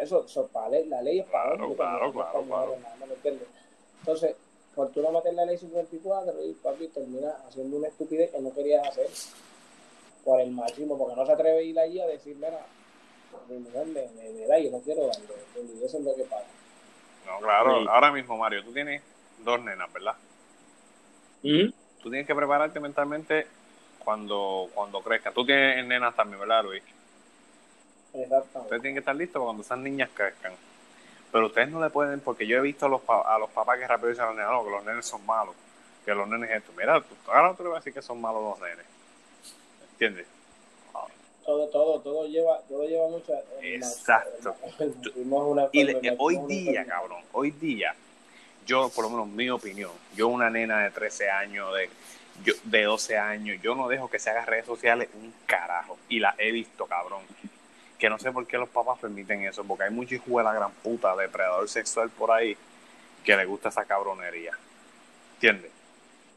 [0.00, 2.44] Eso, eso para ley, la ley es para Claro, hombres, claro, no es claro, para
[2.44, 2.66] claro.
[2.66, 3.48] mujeres, nada, ¿me entiendes?
[4.00, 4.36] Entonces,
[4.74, 8.52] por tú no meter la ley 54 y papi termina haciendo una estupidez que no
[8.52, 9.08] querías hacer
[10.24, 12.66] por el machismo, porque no se atreve a ir allí a decir, mira,
[13.48, 15.24] mi mujer me, me, me da y yo no quiero darle,
[15.56, 16.46] y eso es lo que pasa.
[17.24, 17.80] No, claro.
[17.80, 17.86] Sí.
[17.88, 19.02] Ahora mismo, Mario, tú tienes
[19.44, 20.14] dos nenas, ¿verdad?
[21.42, 21.72] Ujú.
[22.02, 23.46] Tú tienes que prepararte mentalmente
[23.98, 25.34] cuando, cuando crezcan.
[25.34, 26.82] Tú tienes nenas también, ¿verdad, Luis?
[28.12, 28.58] Exactamente.
[28.60, 30.52] Ustedes tienen que estar listos para cuando esas niñas crezcan.
[31.32, 33.78] Pero ustedes no le pueden, porque yo he visto a los, pa- a los papás
[33.78, 35.54] que rápido dicen a los nenes, no, que los nenes son malos,
[36.04, 36.72] que los nenes esto.
[36.76, 38.86] Mira, tú- ahora tú le vas a decir que son malos los nenes.
[39.92, 40.26] ¿Entiendes?
[41.44, 43.32] Todo, todo, todo lleva, todo lleva mucho.
[43.60, 44.56] el Exacto.
[45.72, 47.94] Y le- hoy día, cabrón, hoy día,
[48.66, 51.88] yo, por lo menos mi opinión, yo una nena de 13 años, de,
[52.44, 55.98] yo, de 12 años, yo no dejo que se haga redes sociales un carajo.
[56.08, 57.22] Y la he visto, cabrón.
[57.98, 60.52] Que no sé por qué los papás permiten eso, porque hay mucho hijo de la
[60.52, 62.56] gran puta, depredador sexual por ahí,
[63.24, 64.52] que le gusta esa cabronería.
[65.34, 65.70] ¿Entiendes?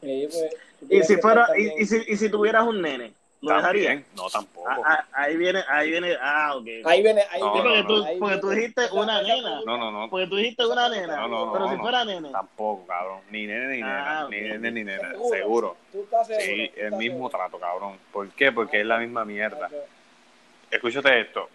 [0.00, 0.54] Y, pues,
[0.88, 3.12] Y si fuera, y, y si, y si tuvieras un nene,
[3.42, 3.60] ¿lo?
[3.62, 4.68] También, no tampoco.
[4.68, 6.66] Ah, ah, ahí viene, ahí viene, ah, ok.
[6.84, 7.68] Ahí viene, ahí No, viene.
[7.68, 9.60] porque, no, tú, ahí porque tú dijiste una nena.
[9.64, 10.10] no, no, no.
[10.10, 11.16] Porque tú dijiste una nena.
[11.16, 11.80] No, no, no, pero si no.
[11.82, 12.30] fuera nene.
[12.30, 13.20] Tampoco, cabrón.
[13.30, 14.20] Ni nene ni nena.
[14.22, 14.42] Ah, Ni ok.
[14.42, 15.10] nene ni nena.
[15.12, 15.30] ¿Seguro?
[15.36, 15.76] Seguro.
[15.92, 17.30] Tú estás seguro, Sí, tú el estás mismo seguro.
[17.30, 17.98] trato, cabrón.
[18.12, 18.52] ¿Por qué?
[18.52, 19.68] Porque es la misma mierda.
[19.68, 19.84] Claro,
[20.70, 21.48] Escúchate esto.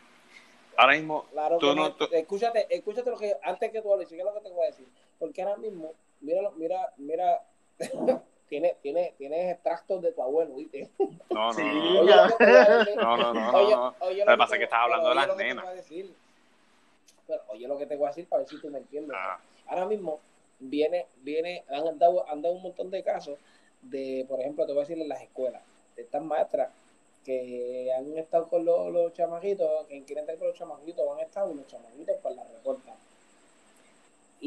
[0.77, 1.93] Ahora mismo, Claro tú no.
[1.93, 4.67] tú- Escúchate, escúchate lo que antes que tú hables, sigue lo que te voy a
[4.71, 4.87] decir.
[5.17, 7.39] Porque ahora mismo, mira, mira, mira,
[8.49, 10.89] tiene, tiene, tienes extractos de tu abuelo, ¿viste?
[11.29, 11.61] No, no, Sí.
[11.63, 11.99] no.
[12.01, 12.95] Oye, lo que te voy a decir.
[12.97, 13.95] No, no, no, no, Oye, no.
[14.01, 15.43] oye Lo que te pasa es que estás hablando pero de oye las lo que
[15.43, 15.63] te nenas.
[15.65, 16.15] voy a decir.
[17.27, 19.17] Pero oye lo que te voy a decir para ver si tú me entiendes.
[19.19, 20.19] Ah, Ahora mismo
[20.59, 23.37] viene, viene, han dado, han dado un montón de casos
[23.81, 25.61] de, por ejemplo, te voy a decir en las escuelas,
[25.95, 26.69] de estas maestras
[27.25, 31.51] que han estado con los, los chamaquitos, que quieren estar con los chamaquitos, han estado
[31.51, 32.93] y los chamaquitos pues la reportan.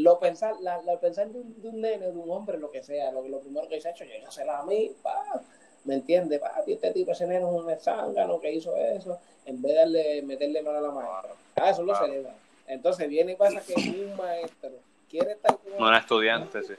[0.02, 2.82] Lo pensar, la, la pensar de un, de un nene, de un hombre, lo que
[2.82, 5.40] sea, lo, lo primero que se ha hecho, llegársela a mí, pa,
[5.84, 6.40] ¿me entiendes?
[6.40, 9.78] Pa, y este tipo, ese nene es un zángano que hizo eso, en vez de
[9.78, 11.30] darle, meterle mano a la maestra.
[11.56, 12.06] Ah, eso lo Claro.
[12.06, 12.34] celebra.
[12.66, 14.70] Entonces viene y pasa que un maestro
[15.08, 16.74] quiere estar con no era estudiante, sí.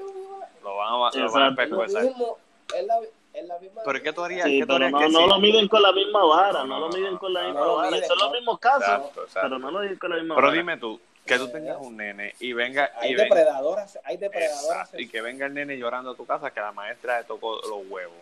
[0.63, 1.49] Lo van a, lo van a Exacto.
[1.49, 2.03] lo pescuezar.
[2.03, 2.37] mismo,
[2.77, 2.99] es la,
[3.33, 3.81] es la misma.
[3.83, 4.45] Pero ¿qué tú harías?
[4.45, 5.27] Sí, ¿Qué tú pero harías no, que no sí?
[5.27, 7.19] lo miden con la misma vara, No, no, no, lo no, miden no.
[7.19, 7.91] con la No misma lo vara.
[7.91, 8.33] miden, Son los no.
[8.35, 9.39] mismos casos, Exacto, exacto.
[9.49, 10.57] pero no lo miden con la misma Pero vara.
[10.59, 10.99] dime tú,
[11.29, 14.89] que tú tengas un nene y venga Hay y venga, depredadoras, hay depredadoras.
[14.97, 17.87] Y que venga el nene llorando a tu casa que la maestra le tocó los
[17.87, 18.17] huevos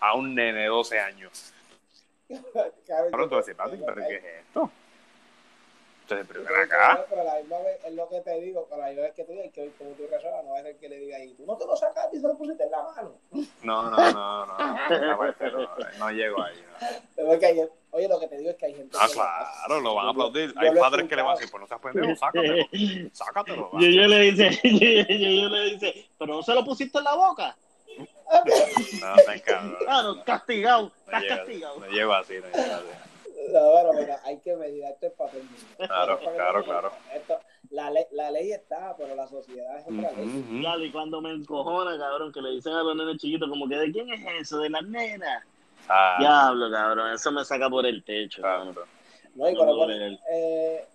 [0.00, 1.52] a un nene de 12 años.
[2.86, 4.70] Cabrón, tú vas a decir, "Papi, ¿pero qué es esto?
[6.04, 7.06] Entonces, pero ven acá.
[7.08, 9.32] Pero la misma vez es lo que te digo, pero la misma vez que tú
[9.32, 11.66] digas que como tú razonas, no a ser que le diga ahí, tú no te
[11.66, 13.14] lo sacaste y se lo pusiste en la mano.
[13.62, 14.76] No, no, no, no.
[14.94, 16.54] Esa parte no, no llego ahí.
[16.80, 16.86] No.
[17.16, 18.94] Pero es que hay- oye, lo que te digo es que hay gente.
[19.00, 20.52] Ah, claro, lo van a aplaudir.
[20.56, 22.66] Hay padres que le van a decir, pues no seas pendejo, sácatelo.
[23.14, 23.70] Sácatelo.
[23.72, 23.80] va.
[23.80, 27.04] Yo, yo le dice, yo, yo, yo le dice, pero no se lo pusiste en
[27.04, 27.56] la boca.
[29.00, 29.76] No, está cabrón.
[29.88, 31.80] Ah, no, castigado, No estás castigado.
[31.80, 32.86] no llego así, no llego así.
[33.52, 35.60] No, bueno, mira, hay que medir, esto es para todo el mundo.
[35.86, 36.92] Claro, es claro, claro.
[37.14, 40.60] Esto- la, ley, la ley está, pero la sociedad es otra ley.
[40.60, 43.76] Claro, y cuando me encojona, cabrón, que le dicen a los nenes chiquitos, como que,
[43.76, 44.58] ¿de quién es eso?
[44.58, 45.42] ¿De las nenas?
[45.88, 48.42] Ah, Diablo, cabrón, eso me saca por el techo.
[48.42, 48.68] cabrón.
[48.68, 48.88] exacto.
[49.34, 50.86] No, y No cuando ponen, eh, eh,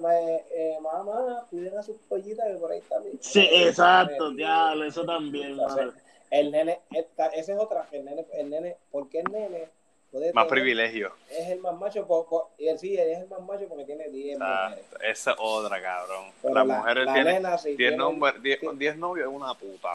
[0.00, 3.18] ma- eh, mamá, cuiden a sus pollitas que por ahí también.
[3.20, 5.94] Sí, exacto, diablo, eso también, Entonces,
[6.30, 9.70] el nene, esta, esa es otra, el nene, el nene, porque el nene
[10.10, 11.12] puede Más tener- privilegio.
[11.30, 12.26] es el más macho, por-
[12.58, 14.78] y él sí, él es el más macho porque tiene 10 mujeres.
[14.78, 14.98] Exacto.
[15.04, 16.24] Esa es otra, cabrón.
[16.42, 19.28] Pero Las la- mujeres la tienen nena sí 10 tiene- nombres, 10 tiene- 10 novios
[19.28, 19.92] es una puta.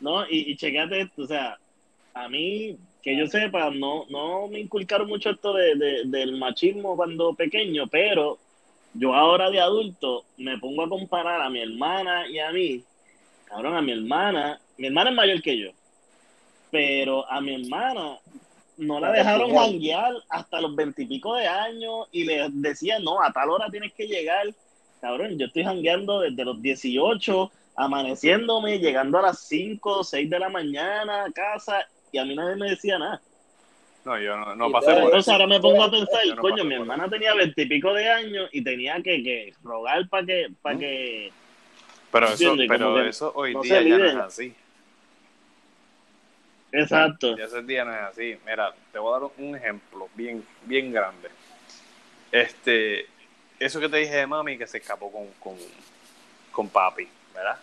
[0.00, 1.58] No, y, y checate esto, o sea,
[2.14, 6.96] a mí, que yo sepa, no, no me inculcaron mucho esto de, de- del machismo
[6.96, 8.38] cuando pequeño, pero
[8.94, 12.82] yo ahora de adulto me pongo a comparar a mi hermana y a mí,
[13.44, 15.70] cabrón, a mi hermana, mi hermana es mayor que yo,
[16.70, 18.18] pero a mi hermana
[18.78, 23.50] no la dejaron janguear hasta los veintipico de años y le decían, no, a tal
[23.50, 24.46] hora tienes que llegar.
[25.00, 30.38] Cabrón, yo estoy jangueando desde los 18, amaneciéndome, llegando a las 5 o 6 de
[30.38, 33.20] la mañana a casa y a mí nadie me decía nada.
[34.04, 35.32] No, yo no, no pasé por Entonces eso.
[35.32, 38.94] ahora me pongo a pensar, no coño, mi hermana tenía veintipico de años y tenía
[39.02, 41.32] que, que rogar para que, para que...
[42.10, 44.54] Pero eso, pero que eso hoy no día ya no es así.
[46.82, 47.36] Exacto.
[47.36, 48.38] Ya ese día no es así.
[48.46, 51.28] Mira, te voy a dar un ejemplo bien, bien grande.
[52.30, 53.06] Este,
[53.58, 55.56] eso que te dije de mami que se escapó con, con,
[56.52, 57.58] con papi, ¿verdad?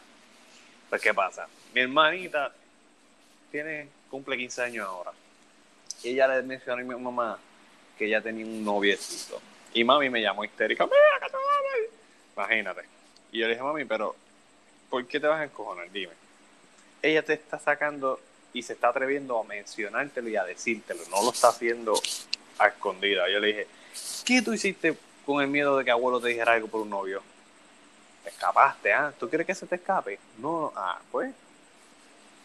[0.90, 1.48] Pues, ¿qué pasa?
[1.74, 2.52] Mi hermanita
[3.52, 5.12] tiene, cumple 15 años ahora.
[6.04, 7.40] Y ella le mencionó a mi mamá
[7.98, 9.42] que ella tenía un noviecito.
[9.74, 10.86] Y mami me llamó histérica.
[10.86, 12.42] "Mira, que te vas a-".
[12.42, 12.82] Imagínate.
[13.32, 14.16] Y yo le dije, mami, pero
[14.90, 15.90] ¿por qué te vas a encojonar?
[15.92, 16.14] Dime.
[17.02, 18.20] Ella te está sacando
[18.56, 21.02] y se está atreviendo a mencionártelo y a decírtelo.
[21.12, 21.94] No lo está haciendo
[22.58, 23.30] a escondida.
[23.30, 23.68] Yo le dije,
[24.26, 27.22] ¿qué tú hiciste con el miedo de que abuelo te dijera algo por un novio?
[28.24, 29.14] Te escapaste, ¿ah?
[29.20, 30.18] ¿Tú quieres que se te escape?
[30.38, 31.34] No, ah, pues.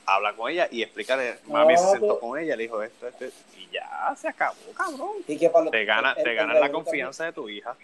[0.05, 1.39] Habla con ella y explícale.
[1.47, 5.13] Mami se sentó pero- con ella, le dijo esto, esto, y ya se acabó, cabrón.
[5.29, 7.77] Y que para lo- Te gana, el- te el gana la confianza de tu hija.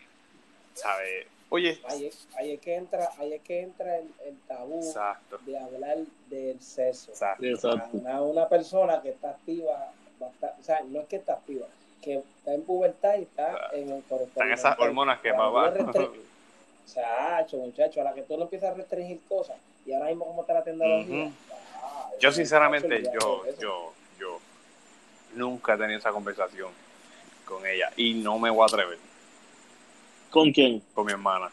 [0.75, 1.29] ¿Sabes?
[1.49, 5.39] Oye, Ahí, es- ahí es que entra, ahí es que entra el, el tabú exacto,
[5.47, 7.13] de hablar del sexo.
[7.13, 7.45] exacto.
[7.47, 7.97] Exacto.
[7.99, 11.67] Una, una persona que está activa, o sea, no es que está activa,
[12.03, 15.73] que está en pubertad y está Ah, en el Están esas hormonas que papá.
[16.87, 20.43] Chacho, muchacho, a la que tú no empiezas a restringir cosas y ahora mismo como
[20.43, 21.25] está la tecnología.
[21.27, 21.33] Ujú.
[21.83, 24.39] ah, Yo sinceramente, yo, yo, yo
[25.35, 26.71] nunca he tenido esa conversación
[27.45, 28.99] con ella y no me voy a atrever
[30.41, 30.83] ¿Con quién?
[30.95, 31.51] con mi hermana.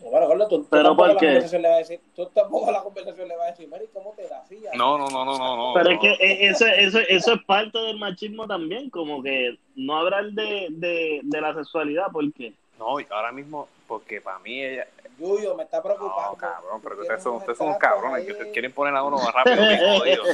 [0.00, 1.26] Bueno, Gordo, tú, tú ¿Pero tampoco por la qué?
[1.26, 3.86] conversación le vas a decir, tú tampoco a la conversación le vas a decir, Mari,
[3.92, 4.74] ¿cómo te la hacías?
[4.76, 5.72] No, no, no, no, no, no.
[5.74, 5.94] Pero no.
[5.96, 10.26] es que eh, eso, eso, eso es parte del machismo también, como que no hablar
[10.30, 14.86] de, de, de la sexualidad, porque No, ahora mismo, porque para mí ella.
[15.18, 16.30] Yuyo, me está preocupando.
[16.30, 19.16] No, cabrón, pero ustedes son, unos ustedes son cabrones que ustedes quieren poner a uno
[19.18, 20.24] más rápido que jodido.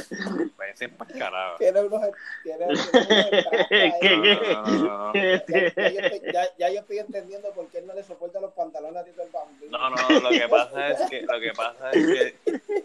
[0.57, 1.57] Váyanse para carajo.
[1.57, 2.01] Tiene unos,
[2.43, 2.91] tiene, unos.
[4.55, 5.13] No, no.
[5.13, 9.23] Ya, ya yo estoy, entendiendo por qué él no le soporta los pantalones a Tito
[9.23, 9.77] el Bambino.
[9.77, 12.35] No, no, lo que pasa es que, lo que pasa es que,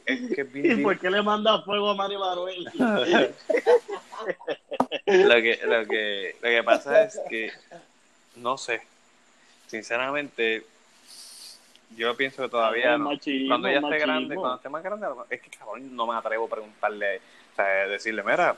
[0.06, 2.64] es que ¿y por qué le manda fuego a Manny Manuel?
[5.06, 7.52] lo que, lo que, lo que pasa es que,
[8.36, 8.80] no sé,
[9.66, 10.64] sinceramente,
[11.96, 13.10] yo pienso que todavía no.
[13.48, 16.50] Cuando ella esté grande, cuando esté más grande, es que cabrón, no me atrevo a
[16.50, 17.18] preguntarle,
[17.52, 18.56] o sea, decirle, mira,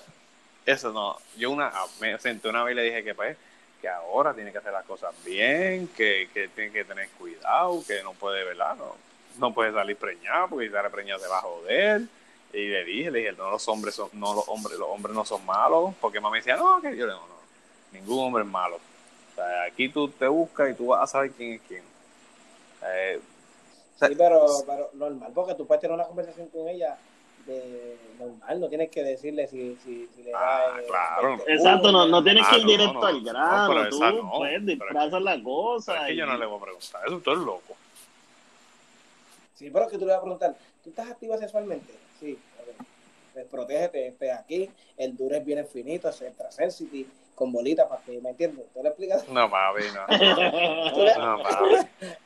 [0.66, 1.16] eso no.
[1.36, 3.36] Yo una, me senté una vez y le dije que pues,
[3.80, 8.02] que ahora tiene que hacer las cosas bien, que, que tiene que tener cuidado, que
[8.02, 8.76] no puede, ¿verdad?
[8.76, 8.96] No,
[9.38, 12.02] no puede salir preñado, porque si sale preñado se va a joder.
[12.52, 15.24] Y le dije, le dije, no los hombres son, no los hombres, los hombres no
[15.24, 18.76] son malos, porque mamá decía, no, que yo le digo, no, ningún hombre es malo.
[18.76, 21.91] O sea, aquí tú te buscas y tú vas a saber quién es quién.
[22.84, 23.20] Eh,
[24.00, 26.96] Sí, pero, pero normal, porque tú puedes tener una conversación con ella
[27.46, 30.38] de normal, no tienes que decirle si, si, si le da.
[30.40, 31.34] Ah, eh, claro.
[31.36, 33.88] este, Exacto, no, no tienes Ah, que ir no, directo no, al no, grano, pero
[33.90, 36.00] tú esa no, pero- disfrazas la cosa.
[36.02, 37.76] es que yo y- no le voy a preguntar, eso tú eres loco.
[39.54, 41.92] Sí, pero que tú le vas a preguntar, ¿tú estás activa sexualmente?
[42.18, 42.86] Sí, ok.
[43.34, 47.08] Pues protégete, este aquí, el Durex viene finito, es extra sensitive,
[47.42, 48.64] con bolitas para que, ¿me entiendes?
[48.72, 50.06] Tú le explicas No, papi, no.
[50.94, 51.74] tú le- No, papi.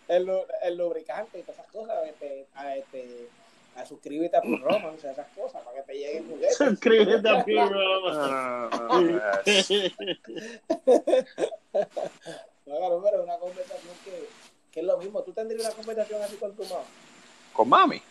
[0.08, 0.30] el,
[0.62, 3.28] el lubricante y todas esas cosas, este, a, este,
[3.76, 6.54] a suscríbete a Pure Romance, esas cosas, para que te lleguen juguetes.
[6.58, 8.12] Suscríbete a Pure No, Roma.
[8.12, 9.70] no, no, no, no, es-
[12.66, 14.28] No, claro, pero es una conversación que,
[14.70, 15.22] que es lo mismo.
[15.22, 16.84] Tú tendrías una conversación así con tu mamá.
[17.54, 18.02] ¿Con mami?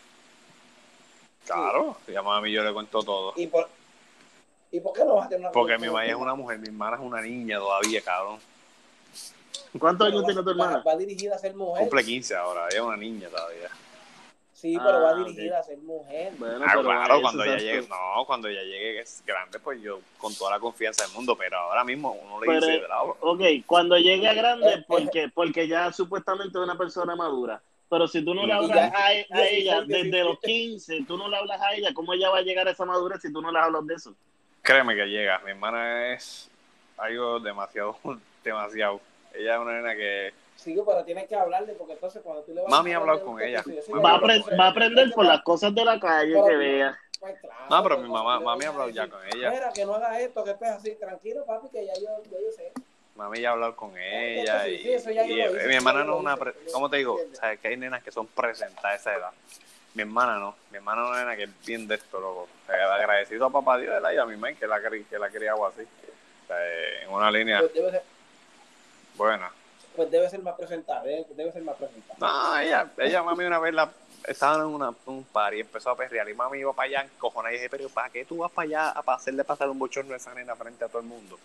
[1.46, 3.32] Claro, si a mami yo le cuento todo.
[3.36, 3.68] ¿Y por,
[4.70, 6.66] ¿Y por qué no vas a tener una Porque mi mamá es una mujer, mi
[6.68, 8.38] hermana es una niña todavía, cabrón.
[9.78, 10.78] ¿Cuántos años tiene tu hermana?
[10.78, 11.82] Va, va dirigida a ser mujer.
[11.84, 13.70] Cumple 15 ahora, ella es una niña todavía.
[14.52, 16.32] Sí, pero va Ah, dirigida a ser mujer.
[16.38, 20.34] Bueno, Ah, claro, cuando ella llegue, no, cuando ella llegue es grande, pues yo con
[20.34, 23.16] toda la confianza del mundo, pero ahora mismo uno le Pero, dice, bravo.
[23.20, 27.60] ok, cuando llegue a grande, porque porque ya supuestamente es una persona madura.
[27.88, 30.10] Pero si tú no le hablas ya- a, a ya sí, ella sí, sí, desde
[30.10, 30.28] sí.
[30.28, 32.84] los 15, tú no le hablas a ella, ¿cómo ella va a llegar a esa
[32.86, 34.14] madurez si tú no le hablas de eso?
[34.66, 36.50] Créeme que llega, mi hermana es
[36.96, 37.96] algo demasiado,
[38.44, 39.00] demasiado.
[39.32, 42.62] Ella es una nena que Sí, pero tienes que hablarle porque entonces cuando tú le
[42.62, 43.58] vas Mami a ha hablado hablar con ella.
[43.58, 46.46] Va a, sí, apre- sí, va a aprender por las cosas de la calle Pero-
[46.46, 46.98] que vea.
[47.20, 49.50] Pues claro, No, pero mi mamá- mami ha hablado ya con ella.
[49.50, 52.52] Mira, que no hagas esto, que estés así, tranquilo, papi, que ya yo, ya yo
[52.56, 52.72] sé.
[53.14, 55.68] mami ya ha hablado con ella sí, y, sí, eso ya yo y, lo eh,
[55.68, 57.12] mi hermana no es una, pre- ¿cómo te digo?
[57.12, 57.38] ¿entiendes?
[57.38, 59.30] sabes que hay nenas que son presentadas a esa edad.
[59.96, 62.48] Mi hermana no, mi hermana es una nena que es bien de esto, loco.
[62.68, 65.30] Eh, agradecido a papá Dios de la y a mi mamá que la, que la
[65.30, 65.80] quería algo así.
[65.80, 68.02] O sea, eh, en una línea Pues debe ser,
[69.14, 69.50] buena.
[69.96, 72.14] pues debe ser más presentable, debe, debe ser más presentable.
[72.20, 73.90] No, ella, ella mami una vez la,
[74.26, 77.52] estaban en una, un par y empezó a perrear y mami iba para allá cojones
[77.52, 80.18] y dije, pero ¿para qué tú vas para allá a hacerle pasar un bochorno a
[80.18, 81.38] esa nena frente a todo el mundo?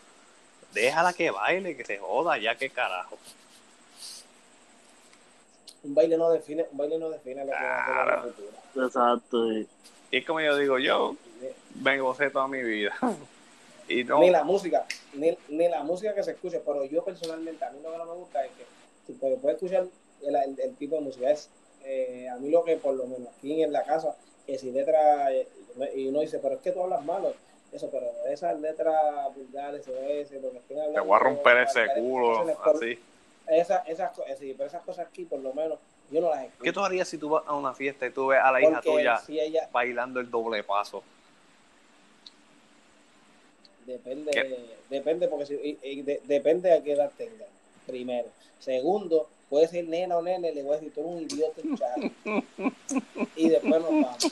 [0.74, 3.18] Déjala que baile, que se joda, ya que carajo.
[5.84, 8.06] Un baile no define, un baile no define lo que va a
[8.76, 8.86] la.
[8.86, 9.52] Exacto.
[9.52, 9.68] Y
[10.12, 11.16] es como yo digo, yo
[11.82, 12.94] me gocé toda mi vida.
[13.88, 17.66] Y no, Ni la música, ni, ni la música que se escuche, pero yo personalmente,
[17.66, 18.66] a mí lo que no me gusta es que
[19.08, 19.86] tú puedes, puedes escuchar
[20.22, 21.50] el, el- el tipo de música, es
[21.84, 24.16] eh, a mí lo que por lo menos aquí en la casa,
[24.46, 25.48] que si letra, eh,
[25.96, 27.34] y uno dice, pero es que tú hablas malo,
[27.74, 28.96] eso, pero esas letras
[29.36, 31.02] vulgares o ese, lo que estén hablando.
[31.02, 33.00] Te voy a romper ese culo, así.
[33.48, 36.64] Esas, esas, co- sí, pero esas cosas aquí, por lo menos, yo no las escucho.
[36.64, 38.82] ¿Qué tú harías si tú vas a una fiesta y tú ves a la hija
[38.82, 41.04] tuya si ella, bailando el doble paso?
[43.86, 44.76] Depende, ¿Qué?
[44.90, 47.46] depende porque si, y- y de- depende a qué edad tenga.
[47.88, 48.28] Primero.
[48.60, 51.78] Segundo, puede ser nena o nene, le voy a decir, tú eres un idiota, un
[51.78, 52.12] charro.
[53.36, 54.24] y después nos vamos.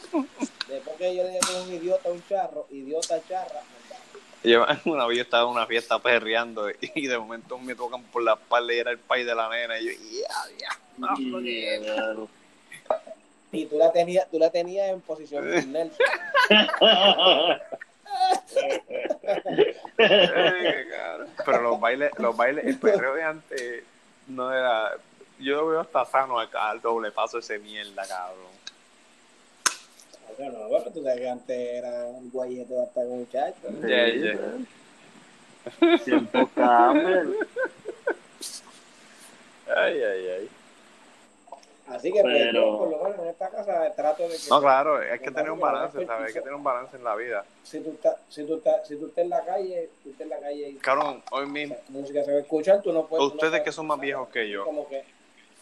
[0.67, 3.61] Después que yo le diga que es un idiota, un charro, idiota, charra.
[4.43, 8.23] Yo una vez yo estaba en una fiesta perreando y de momento me tocan por
[8.23, 10.69] la espalda y era el país de la nena y yo, ya, ya.
[11.17, 11.31] Y,
[11.83, 12.27] claro.
[13.51, 16.05] Y tú la tenías, tú la tenías en posición Nelson.
[16.79, 17.59] Cabrón.
[21.45, 23.83] Pero los bailes, los bailes, el perreo de antes
[24.27, 24.91] no era.
[25.39, 28.58] Yo lo veo hasta sano acá, al doble paso ese mierda, cabrón.
[30.39, 33.57] Bueno, bueno, tú sabes que antes era un guayete bastante muchacho.
[33.69, 33.85] ¿no?
[33.85, 35.97] Yeah, yeah.
[36.05, 37.33] Tiempo cambian.
[39.75, 40.49] Ay, ay, ay.
[41.87, 44.61] Así que pues, Pero- yo, por lo menos en esta casa trato de que No,
[44.61, 46.27] claro, hay que tener un balance, ¿sabes?
[46.27, 47.43] Hay que tener un balance en la vida.
[47.63, 50.29] si tú estás, si tú estás, si tú estás en la calle, tú estás en
[50.29, 53.05] la calle y Cabrón, hoy o mismo, sea, música se va a escuchar, tú no
[53.07, 53.21] puedes.
[53.21, 55.03] no ustedes puedes- que son más viejos que yo, Como que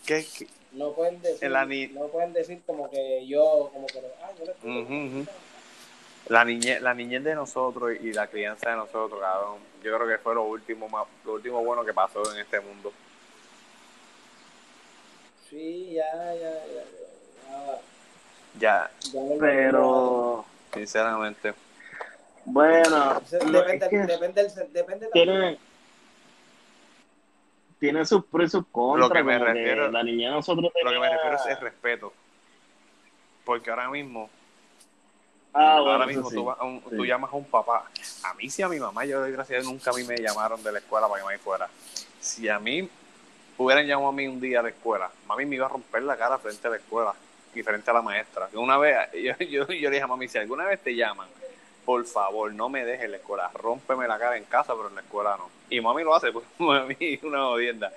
[0.06, 0.48] ¿qué, qué?
[0.78, 4.46] No pueden decir, la ni- no pueden decir como que yo, como que, ah, yo
[4.46, 5.26] le ujú.
[6.30, 10.18] La niñez, la niñez de nosotros y la crianza de nosotros, cabrón, yo creo que
[10.18, 12.92] fue lo último más, lo último bueno que pasó en este mundo.
[15.50, 17.80] Sí, ya, ya, ya, ya,
[18.60, 21.54] Ya, ya Pero, sinceramente.
[22.44, 25.26] bueno, Depende, es que depende, del- depende también.
[25.26, 25.60] tiene,
[27.80, 29.08] tiene sus pros y sus contras.
[29.10, 32.13] Lo que me como refiero- la niña nosotros Lo que me refiero es el respeto.
[33.46, 34.30] Porque ahora mismo,
[35.54, 36.36] Ah, bueno, ahora mismo sí.
[36.36, 36.96] tú, vas a un- sí.
[36.96, 37.86] tú llamas a un papá.
[38.24, 40.80] A mí sí, a mi mamá, yo desgraciadamente nunca a mí me llamaron de la
[40.80, 41.68] escuela para que me fuera.
[42.20, 42.88] Si a mí
[43.58, 46.16] hubieran llamado a mí un día a la escuela, mami me iba a romper la
[46.18, 47.13] cara frente a la escuela
[47.56, 48.50] y frente a la maestra.
[48.54, 51.28] Una vez, yo, yo, yo le dije a mami, si alguna vez te llaman,
[51.88, 54.95] por favor, no me dejes en la escuela, rómpeme la cara en casa, pero en
[54.95, 55.50] la escuela no.
[55.69, 57.93] Y mami lo hace, pues mami es una odienda.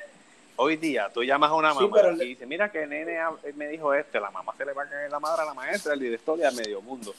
[0.54, 3.18] Hoy día tú llamas a una Sí, mamá pero y dices, mira que nene
[3.56, 5.94] me dijo este, la mamá se le va a caer la madre a la maestra,
[5.94, 7.12] el director y a medio mundo.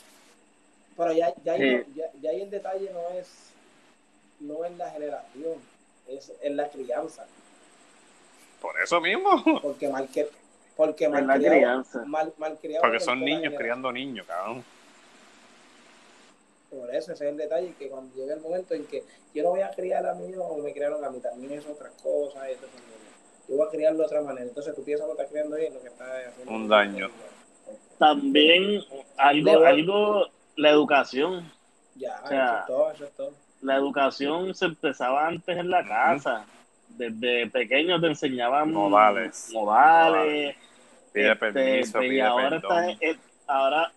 [0.95, 1.83] Pero ya, ya, Sí.
[1.93, 3.49] ya, ya ahí el detalle no es,
[4.39, 5.55] no es la generación,
[6.07, 7.25] es en la crianza.
[8.61, 9.43] Por eso mismo.
[9.61, 10.29] Porque mal que,
[10.77, 12.03] porque malcriado- crianza.
[12.05, 13.59] mal, malcriado Porque son niños generación.
[13.61, 14.63] criando niños, cabrón.
[16.71, 19.03] Por eso ese es el detalle, que cuando llega el momento en que
[19.33, 21.65] yo no voy a criar a mi hijo como me criaron a mí, también es
[21.67, 22.49] otra cosa.
[22.49, 22.79] y entonces,
[23.49, 24.45] yo voy a criarlo de otra manera.
[24.47, 26.53] Entonces tú piensas que lo estás criando bien, lo que estás haciendo.
[26.53, 27.09] Un daño.
[27.97, 28.81] También
[29.17, 31.51] algo, Debo- algo, la educación.
[31.95, 33.31] Ya, O sea, eso es todo, eso es todo.
[33.61, 36.45] La educación se empezaba antes en la casa.
[36.89, 39.49] Desde pequeños te enseñaban Modales.
[39.53, 40.55] modales,
[41.13, 42.89] Pide este, permiso, y ahora perdón.
[43.01, 43.91] está, ahora,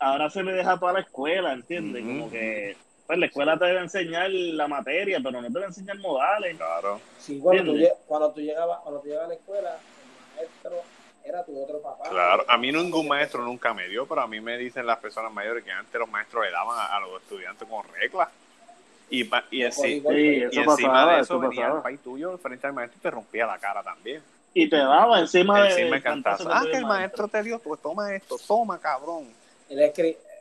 [0.00, 2.02] ahora se le deja toda la escuela, ¿entiendes?
[2.04, 5.98] Como que pues la escuela te debe enseñar la materia, pero no te debe enseñar
[5.98, 6.56] modales.
[6.56, 7.00] Claro.
[7.18, 10.82] Sí, cuando tú, llegabas, cuando tú llegabas a la escuela, el maestro
[11.24, 12.08] era tu otro papá.
[12.08, 15.32] Claro, a mí ningún maestro nunca me dio, pero a mí me dicen las personas
[15.32, 18.28] mayores que antes los maestros le daban a, a los estudiantes con reglas.
[19.12, 21.82] Y, pa- y, así- Sí, y eso encima pasaba, de eso eso venía el pasaba.
[21.82, 24.22] país tuyo frente al maestro y te rompía la cara también.
[24.54, 26.64] Y te daba encima de Encima el cantazo cantazo.
[26.66, 29.28] Ah, que el maestro te dio, pues toma esto, toma cabrón.
[29.70, 29.98] Él es,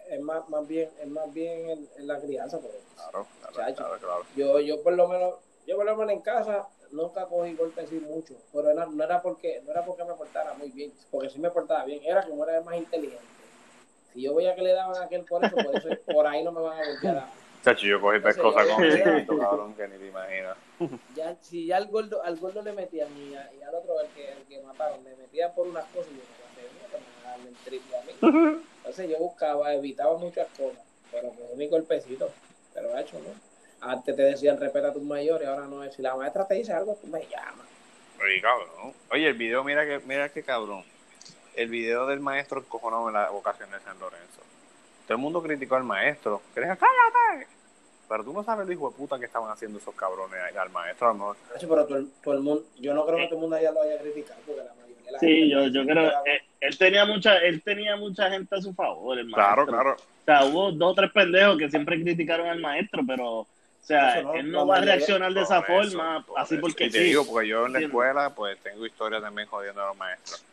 [0.09, 2.59] es más, más bien, es más bien en, en la crianza.
[2.59, 3.75] Porque Claro, claro, Chacho.
[3.75, 4.23] claro, claro.
[4.35, 7.99] yo, yo por lo menos, yo por lo menos en casa nunca cogí golpes así
[7.99, 11.39] mucho, pero era- no era porque, no era porque me portara muy bien, porque si
[11.39, 13.27] me portaba bien, era como era más inteligente.
[14.13, 16.51] Si yo veía que le daban a aquel por eso, por eso, por ahí no
[16.51, 17.17] me van a golpear.
[17.17, 17.31] a-
[17.63, 20.57] Chacho, yo cogí pescosa yo- con chiquito, cabrón, que ni te imaginas.
[21.15, 24.07] Ya, si ya al gordo, al gordo le metían y, a- y al otro, el
[24.09, 27.49] que, el que mataron, le metían por unas cosas y yo no me a darle
[27.49, 28.13] el triple a mí.
[28.89, 30.79] Entonces yo buscaba, evitaba muchas cosas,
[31.11, 32.27] pero con mi golpecito,
[32.73, 33.29] pero hecho, ¿no?
[33.87, 35.93] Antes te decían respeta a tus mayores, ahora no es.
[35.93, 37.67] Si la maestra te dice algo, tú me llamas.
[38.19, 38.93] Oye, cabrón.
[39.11, 40.83] Oye, el video, mira que, mira qué cabrón.
[41.55, 44.41] El video del maestro encojonado en la vocación de San Lorenzo.
[45.05, 46.41] Todo el mundo criticó al maestro.
[46.55, 47.47] Que le dijo, cállate.
[48.09, 50.71] Pero tú no sabes el hijo de puta que estaban haciendo esos cabrones ahí al
[50.71, 51.07] maestro.
[51.09, 51.37] a lo mejor.
[51.59, 53.83] Pero todo el, todo el mundo, yo no creo que todo el mundo haya lo
[53.83, 56.23] haya criticado, porque la mayoría de la Sí, gente yo, yo que creo era-
[56.69, 59.73] él, tenía mucha, él tenía mucha gente a su favor, el Claro, maestro.
[59.75, 59.95] claro.
[59.97, 63.47] O sea, hubo dos o tres pendejos que siempre criticaron al maestro, pero, o
[63.81, 66.61] sea, no, él no va a reaccionar de esa eso, forma, por así eso.
[66.61, 67.03] porque Y te sí.
[67.05, 70.43] digo, porque yo en la escuela, pues tengo historia también jodiendo a los maestros.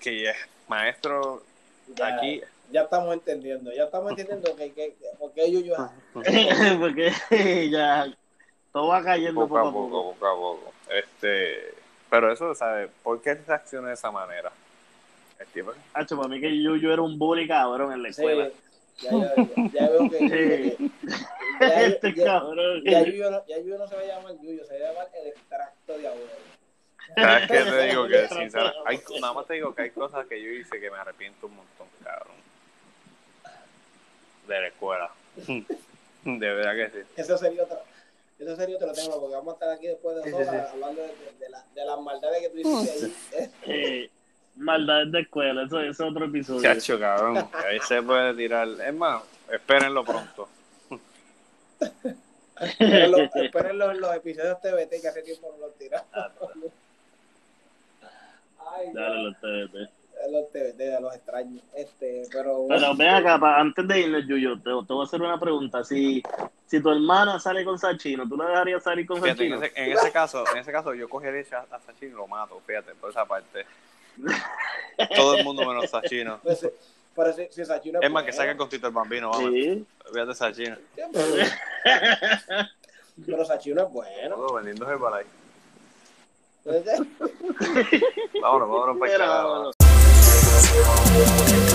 [0.00, 0.34] Que ya,
[0.68, 1.42] maestro
[1.96, 2.42] Ya, aquí.
[2.70, 5.90] ya estamos entendiendo, ya estamos entendiendo que, que, que- por qué Yuyu Ah.
[6.24, 7.12] es Porque
[7.70, 8.06] ya
[8.72, 10.12] todo va cayendo Poco poco a a poco, poco.
[10.14, 10.72] poco a poco.
[10.90, 11.74] Este,
[12.10, 12.90] pero eso, ¿sabes?
[13.02, 14.50] ¿Por qué reacciona de esa manera?
[15.94, 18.50] Hacho, para mí que Yuyu era un bully cabrón en la Sí, escuela.
[18.98, 20.18] ya, ya, ya veo que,
[20.76, 20.92] Sí.
[21.60, 22.82] ya, este ya- cabrón.
[22.84, 25.98] ya Yuyu no, no se va a llamar Yuyu, se va a llamar el extracto
[25.98, 26.30] de abuelo.
[27.16, 28.06] ¿Sabes qué te digo?
[28.08, 28.16] Que
[28.86, 31.56] hay, nada más te digo que hay cosas que yo hice que me arrepiento un
[31.56, 32.36] montón, cabrón.
[34.46, 35.10] De la escuela.
[36.24, 37.06] De verdad que sí.
[37.16, 37.80] Eso sería otro,
[38.38, 40.50] eso sería otro tema, porque vamos a estar aquí después de Sí, dos sí, sí.
[40.54, 43.42] horas hablando de, de- de la- de las maldades que tú hiciste ahí.
[43.42, 44.10] Eh, Eh,
[44.56, 46.62] maldades de escuela, eso, eso es otro episodio.
[46.62, 47.48] Chacho, cabrón.
[47.50, 48.68] que Ahí se puede tirar.
[48.68, 50.48] Es más, espérenlo pronto.
[52.60, 56.06] Espérenlo, espérenlo en los episodios TVT que hace tiempo no los tiramos.
[58.74, 59.90] Ay, Dale, los TVT.
[60.30, 61.62] los TVT, los extraños.
[61.74, 65.20] Este, pero Pero ven acá, pa- antes de irnos, Yuyo, te, te voy a hacer
[65.20, 65.82] una pregunta.
[65.82, 66.22] Si,
[66.66, 69.64] si tu hermana sale con Sachino, ¿tú la dejarías salir con Fíjate, en Sachino?
[69.66, 72.94] ese, en ese caso, en ese caso yo cogería a Sachino y lo mato, fíjate,
[72.94, 73.66] por esa parte.
[75.16, 76.38] Todo el mundo menos Sachino.
[76.42, 76.66] pues,
[77.14, 79.50] pero si, si Sachino Es más, que bueno, saque con Tito el Bambino, vamos.
[79.50, 79.84] Sí.
[80.12, 80.76] Fíjate Sachino.
[83.26, 84.36] Pero Sachino es bueno.
[84.36, 85.26] Todo vendiéndose para ahí.
[86.64, 87.00] Entonces,
[88.40, 89.12] Vámonos, vámonos para
[91.66, 91.71] el.